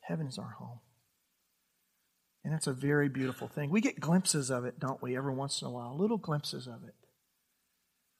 Heaven 0.00 0.26
is 0.26 0.38
our 0.38 0.56
home. 0.58 0.80
And 2.48 2.54
that's 2.54 2.66
a 2.66 2.72
very 2.72 3.11
beautiful 3.11 3.46
thing. 3.46 3.68
We 3.68 3.82
get 3.82 4.00
glimpses 4.00 4.48
of 4.48 4.64
it, 4.64 4.80
don't 4.80 5.02
we, 5.02 5.14
every 5.14 5.34
once 5.34 5.61
in 5.61 5.68
a 5.68 5.70
while? 5.70 5.94
Little 5.94 6.16
glimpses 6.16 6.66
of 6.66 6.82
it. 6.82 6.94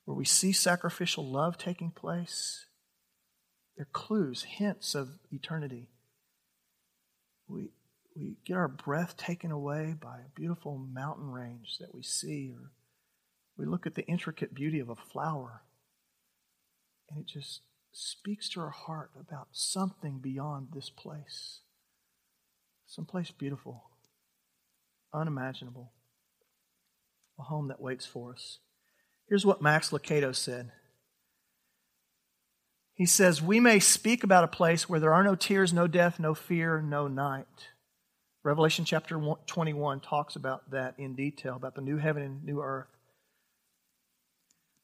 Where 0.05 0.15
we 0.15 0.27
see 0.27 0.53
sacrificial 0.53 1.25
love 1.25 1.57
taking 1.57 1.93
place. 1.93 2.67
They're 3.75 3.89
clues, 3.91 4.43
hints 4.43 4.95
of 4.95 5.09
eternity. 5.33 5.89
We, 7.49 7.71
we 8.15 8.37
get 8.45 8.59
our 8.59 8.69
breath 8.69 9.17
taken 9.17 9.51
away 9.51 9.95
by 9.99 10.19
a 10.19 10.39
beautiful 10.39 10.77
mountain 10.77 11.31
range 11.31 11.79
that 11.81 11.95
we 11.95 12.03
see, 12.03 12.53
or 12.55 12.73
we 13.57 13.65
look 13.65 13.87
at 13.87 13.95
the 13.95 14.07
intricate 14.07 14.53
beauty 14.53 14.79
of 14.79 14.91
a 14.91 14.95
flower, 14.95 15.63
and 17.09 17.19
it 17.19 17.27
just 17.27 17.63
speaks 17.93 18.51
to 18.51 18.61
our 18.61 18.69
heart 18.69 19.13
about 19.19 19.49
something 19.53 20.19
beyond 20.19 20.69
this 20.75 20.91
place. 20.91 21.61
Someplace 22.85 23.31
beautiful 23.31 23.85
unimaginable. 25.13 25.93
A 27.39 27.43
home 27.43 27.69
that 27.69 27.81
waits 27.81 28.05
for 28.05 28.33
us. 28.33 28.59
Here's 29.29 29.47
what 29.47 29.63
Max 29.63 29.91
Lucado 29.91 30.35
said. 30.35 30.73
He 32.95 33.07
says, 33.07 33.41
We 33.41 33.61
may 33.61 33.79
speak 33.79 34.25
about 34.25 34.45
a 34.45 34.49
place 34.49 34.89
where 34.89 34.99
there 34.99 35.15
are 35.15 35.23
no 35.23 35.37
tears, 35.37 35.73
no 35.73 35.87
death, 35.87 36.19
no 36.19 36.35
fear, 36.35 36.83
no 36.83 37.07
night. 37.07 37.69
Revelation 38.43 38.85
chapter 38.85 39.21
21 39.47 40.01
talks 40.01 40.35
about 40.35 40.71
that 40.71 40.95
in 40.99 41.15
detail, 41.15 41.55
about 41.55 41.75
the 41.75 41.81
new 41.81 41.99
heaven 41.99 42.23
and 42.23 42.45
new 42.45 42.61
earth. 42.61 42.89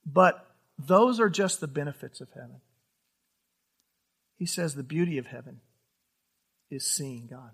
But 0.07 0.47
those 0.79 1.19
are 1.19 1.31
just 1.31 1.61
the 1.61 1.67
benefits 1.67 2.21
of 2.21 2.29
heaven. 2.35 2.61
He 4.37 4.47
says 4.47 4.75
the 4.75 4.83
beauty 4.83 5.19
of 5.19 5.27
heaven 5.27 5.61
is 6.71 6.87
seeing 6.87 7.27
God. 7.31 7.51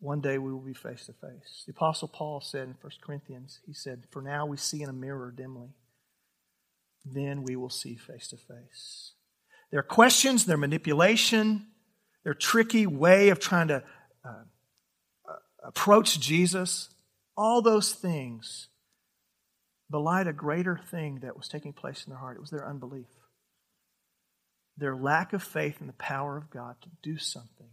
One 0.00 0.20
day 0.20 0.38
we 0.38 0.52
will 0.52 0.60
be 0.60 0.74
face 0.74 1.06
to 1.06 1.12
face. 1.12 1.64
The 1.66 1.72
Apostle 1.72 2.08
Paul 2.08 2.40
said 2.40 2.68
in 2.68 2.76
1 2.80 2.92
Corinthians, 3.02 3.60
he 3.66 3.72
said, 3.72 4.04
For 4.10 4.22
now 4.22 4.46
we 4.46 4.56
see 4.56 4.82
in 4.82 4.88
a 4.88 4.92
mirror 4.92 5.32
dimly, 5.36 5.70
then 7.04 7.42
we 7.42 7.56
will 7.56 7.70
see 7.70 7.96
face 7.96 8.28
to 8.28 8.36
face. 8.36 9.12
Their 9.72 9.82
questions, 9.82 10.46
their 10.46 10.56
manipulation, 10.56 11.66
their 12.22 12.34
tricky 12.34 12.86
way 12.86 13.30
of 13.30 13.40
trying 13.40 13.68
to 13.68 13.82
uh, 14.24 14.28
uh, 15.28 15.32
approach 15.64 16.20
Jesus. 16.20 16.90
All 17.36 17.60
those 17.60 17.92
things 17.92 18.68
belied 19.90 20.28
a 20.28 20.32
greater 20.32 20.80
thing 20.90 21.20
that 21.22 21.36
was 21.36 21.48
taking 21.48 21.72
place 21.72 22.04
in 22.06 22.10
their 22.10 22.20
heart. 22.20 22.36
It 22.36 22.40
was 22.40 22.50
their 22.50 22.68
unbelief, 22.68 23.08
their 24.76 24.94
lack 24.94 25.32
of 25.32 25.42
faith 25.42 25.80
in 25.80 25.88
the 25.88 25.92
power 25.94 26.36
of 26.36 26.50
God 26.50 26.76
to 26.82 26.88
do 27.02 27.18
something 27.18 27.70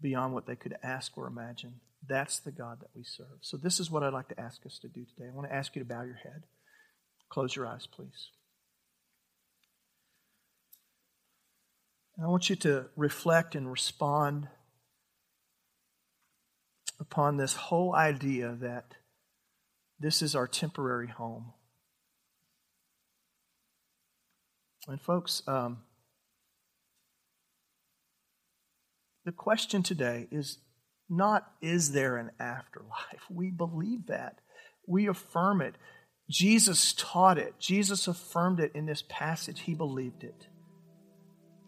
beyond 0.00 0.34
what 0.34 0.46
they 0.46 0.56
could 0.56 0.76
ask 0.82 1.16
or 1.16 1.26
imagine. 1.26 1.74
That's 2.06 2.38
the 2.38 2.52
God 2.52 2.80
that 2.80 2.90
we 2.94 3.02
serve. 3.02 3.38
So, 3.40 3.56
this 3.56 3.80
is 3.80 3.90
what 3.90 4.02
I'd 4.02 4.12
like 4.12 4.28
to 4.28 4.40
ask 4.40 4.64
us 4.64 4.78
to 4.80 4.88
do 4.88 5.04
today. 5.04 5.28
I 5.28 5.34
want 5.34 5.48
to 5.48 5.54
ask 5.54 5.74
you 5.74 5.82
to 5.82 5.88
bow 5.88 6.02
your 6.02 6.14
head. 6.14 6.44
Close 7.28 7.56
your 7.56 7.66
eyes, 7.66 7.86
please. 7.86 8.30
And 12.16 12.24
I 12.26 12.28
want 12.28 12.48
you 12.48 12.56
to 12.56 12.86
reflect 12.96 13.54
and 13.54 13.70
respond 13.70 14.48
upon 17.00 17.36
this 17.36 17.54
whole 17.54 17.94
idea 17.94 18.56
that 18.60 18.94
this 20.00 20.22
is 20.22 20.34
our 20.34 20.46
temporary 20.46 21.08
home. 21.08 21.52
And, 24.86 25.00
folks, 25.00 25.42
um, 25.46 25.78
The 29.28 29.32
question 29.32 29.82
today 29.82 30.26
is 30.30 30.56
not, 31.10 31.52
is 31.60 31.92
there 31.92 32.16
an 32.16 32.30
afterlife? 32.40 33.20
We 33.28 33.50
believe 33.50 34.06
that. 34.06 34.38
We 34.86 35.06
affirm 35.06 35.60
it. 35.60 35.74
Jesus 36.30 36.94
taught 36.94 37.36
it. 37.36 37.52
Jesus 37.58 38.08
affirmed 38.08 38.58
it 38.58 38.72
in 38.74 38.86
this 38.86 39.04
passage. 39.06 39.60
He 39.60 39.74
believed 39.74 40.24
it. 40.24 40.46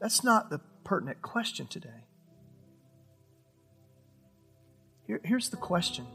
That's 0.00 0.24
not 0.24 0.48
the 0.48 0.62
pertinent 0.84 1.20
question 1.20 1.66
today. 1.66 2.06
Here, 5.06 5.20
here's 5.22 5.50
the 5.50 5.58
question 5.58 6.06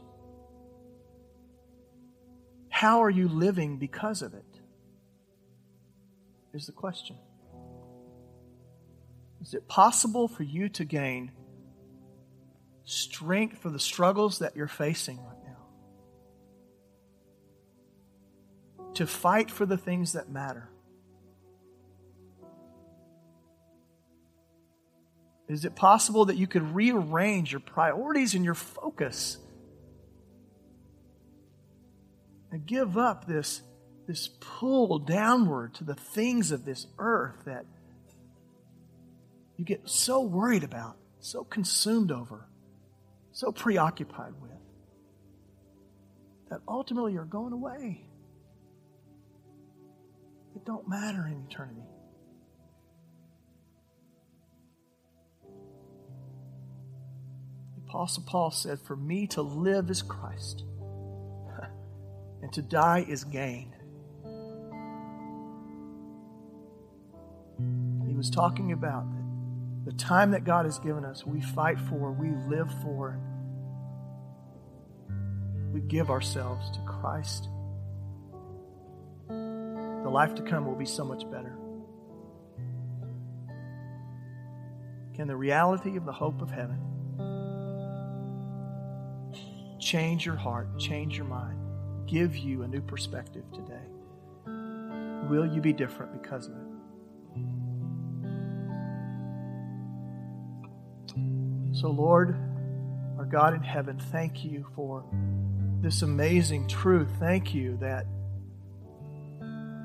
how 2.70 3.04
are 3.04 3.10
you 3.10 3.28
living 3.28 3.78
because 3.78 4.20
of 4.20 4.34
it? 4.34 4.58
Is 6.52 6.66
the 6.66 6.72
question. 6.72 7.14
Is 9.40 9.54
it 9.54 9.68
possible 9.68 10.28
for 10.28 10.42
you 10.42 10.68
to 10.70 10.84
gain 10.84 11.32
strength 12.84 13.58
for 13.58 13.70
the 13.70 13.78
struggles 13.78 14.38
that 14.40 14.56
you're 14.56 14.68
facing 14.68 15.18
right 15.18 15.36
now? 15.44 15.56
To 18.94 19.06
fight 19.06 19.50
for 19.50 19.66
the 19.66 19.76
things 19.76 20.14
that 20.14 20.30
matter? 20.30 20.70
Is 25.48 25.64
it 25.64 25.76
possible 25.76 26.24
that 26.24 26.36
you 26.36 26.46
could 26.46 26.74
rearrange 26.74 27.52
your 27.52 27.60
priorities 27.60 28.34
and 28.34 28.44
your 28.44 28.54
focus 28.54 29.38
and 32.50 32.66
give 32.66 32.98
up 32.98 33.26
this, 33.26 33.62
this 34.08 34.28
pull 34.40 34.98
downward 34.98 35.74
to 35.74 35.84
the 35.84 35.94
things 35.94 36.50
of 36.50 36.64
this 36.64 36.86
earth 36.98 37.44
that 37.44 37.66
you 39.56 39.64
get 39.64 39.88
so 39.88 40.20
worried 40.20 40.64
about, 40.64 40.96
so 41.20 41.44
consumed 41.44 42.12
over, 42.12 42.46
so 43.32 43.50
preoccupied 43.52 44.34
with, 44.40 44.50
that 46.50 46.60
ultimately 46.68 47.12
you're 47.12 47.24
going 47.24 47.52
away? 47.52 48.06
It 50.54 50.64
don't 50.64 50.88
matter 50.88 51.26
in 51.26 51.44
eternity. 51.48 51.82
The 57.74 57.82
Apostle 57.88 58.24
Paul 58.26 58.50
said, 58.50 58.80
For 58.80 58.96
me 58.96 59.26
to 59.28 59.42
live 59.42 59.90
is 59.90 60.02
Christ, 60.02 60.64
and 62.42 62.52
to 62.52 62.62
die 62.62 63.04
is 63.08 63.24
gain. 63.24 63.74
He 68.06 68.14
was 68.14 68.30
talking 68.30 68.72
about 68.72 69.04
the 69.86 69.92
time 69.92 70.32
that 70.32 70.42
God 70.42 70.64
has 70.64 70.80
given 70.80 71.04
us, 71.04 71.24
we 71.24 71.40
fight 71.40 71.78
for, 71.78 72.10
we 72.10 72.30
live 72.48 72.68
for, 72.82 73.20
we 75.72 75.80
give 75.80 76.10
ourselves 76.10 76.68
to 76.72 76.80
Christ. 76.80 77.48
The 79.28 80.10
life 80.10 80.34
to 80.34 80.42
come 80.42 80.66
will 80.66 80.74
be 80.74 80.86
so 80.86 81.04
much 81.04 81.22
better. 81.30 81.56
Can 85.14 85.28
the 85.28 85.36
reality 85.36 85.96
of 85.96 86.04
the 86.04 86.12
hope 86.12 86.42
of 86.42 86.50
heaven 86.50 86.82
change 89.78 90.26
your 90.26 90.34
heart, 90.34 90.76
change 90.80 91.16
your 91.16 91.26
mind, 91.26 91.60
give 92.08 92.36
you 92.36 92.62
a 92.62 92.68
new 92.68 92.82
perspective 92.82 93.44
today? 93.52 93.86
Will 95.30 95.46
you 95.46 95.60
be 95.60 95.72
different 95.72 96.20
because 96.20 96.48
of 96.48 96.54
it? 96.54 96.65
So, 101.86 101.92
Lord, 101.92 102.34
our 103.16 103.24
God 103.24 103.54
in 103.54 103.62
heaven, 103.62 104.00
thank 104.10 104.44
you 104.44 104.66
for 104.74 105.04
this 105.80 106.02
amazing 106.02 106.66
truth. 106.66 107.08
Thank 107.20 107.54
you 107.54 107.76
that 107.76 108.06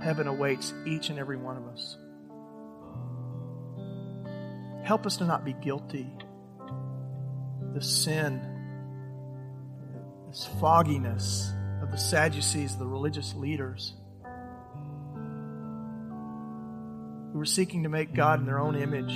heaven 0.04 0.26
awaits 0.26 0.74
each 0.88 1.12
and 1.12 1.20
every 1.20 1.38
one 1.38 1.58
of 1.58 1.68
us. 1.68 1.98
Help 4.84 5.06
us 5.06 5.18
to 5.18 5.26
not 5.26 5.46
be 5.46 5.54
guilty. 5.54 6.10
The 7.76 7.84
sin 7.84 8.42
this 10.28 10.50
fogginess 10.60 11.54
of 11.84 11.92
the 11.92 12.00
Sadducees, 12.00 12.78
the 12.78 12.88
religious 12.88 13.36
leaders, 13.36 13.94
who 17.32 17.38
were 17.38 17.46
seeking 17.46 17.84
to 17.84 17.90
make 17.90 18.16
God 18.16 18.40
in 18.40 18.48
their 18.48 18.60
own 18.60 18.76
image. 18.76 19.14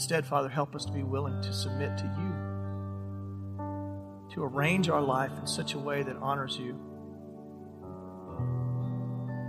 Instead, 0.00 0.24
Father, 0.24 0.48
help 0.48 0.74
us 0.74 0.86
to 0.86 0.92
be 0.92 1.02
willing 1.02 1.38
to 1.42 1.52
submit 1.52 1.94
to 1.98 2.04
you, 2.04 2.32
to 4.32 4.42
arrange 4.42 4.88
our 4.88 5.02
life 5.02 5.30
in 5.38 5.46
such 5.46 5.74
a 5.74 5.78
way 5.78 6.02
that 6.02 6.16
honors 6.22 6.56
you, 6.56 6.74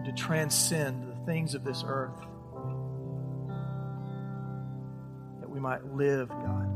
to 0.04 0.12
transcend 0.12 1.10
the 1.10 1.16
things 1.26 1.56
of 1.56 1.64
this 1.64 1.86
earth 1.88 2.20
that 5.40 5.50
we 5.50 5.62
might 5.62 5.86
live, 5.96 6.28
God, 6.28 6.68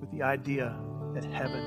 with 0.00 0.12
the 0.12 0.22
idea 0.22 0.78
that 1.12 1.24
heaven 1.24 1.64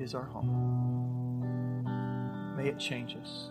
is 0.00 0.14
our 0.14 0.24
home. 0.24 1.84
May 2.56 2.68
it 2.68 2.78
change 2.78 3.14
us. 3.14 3.50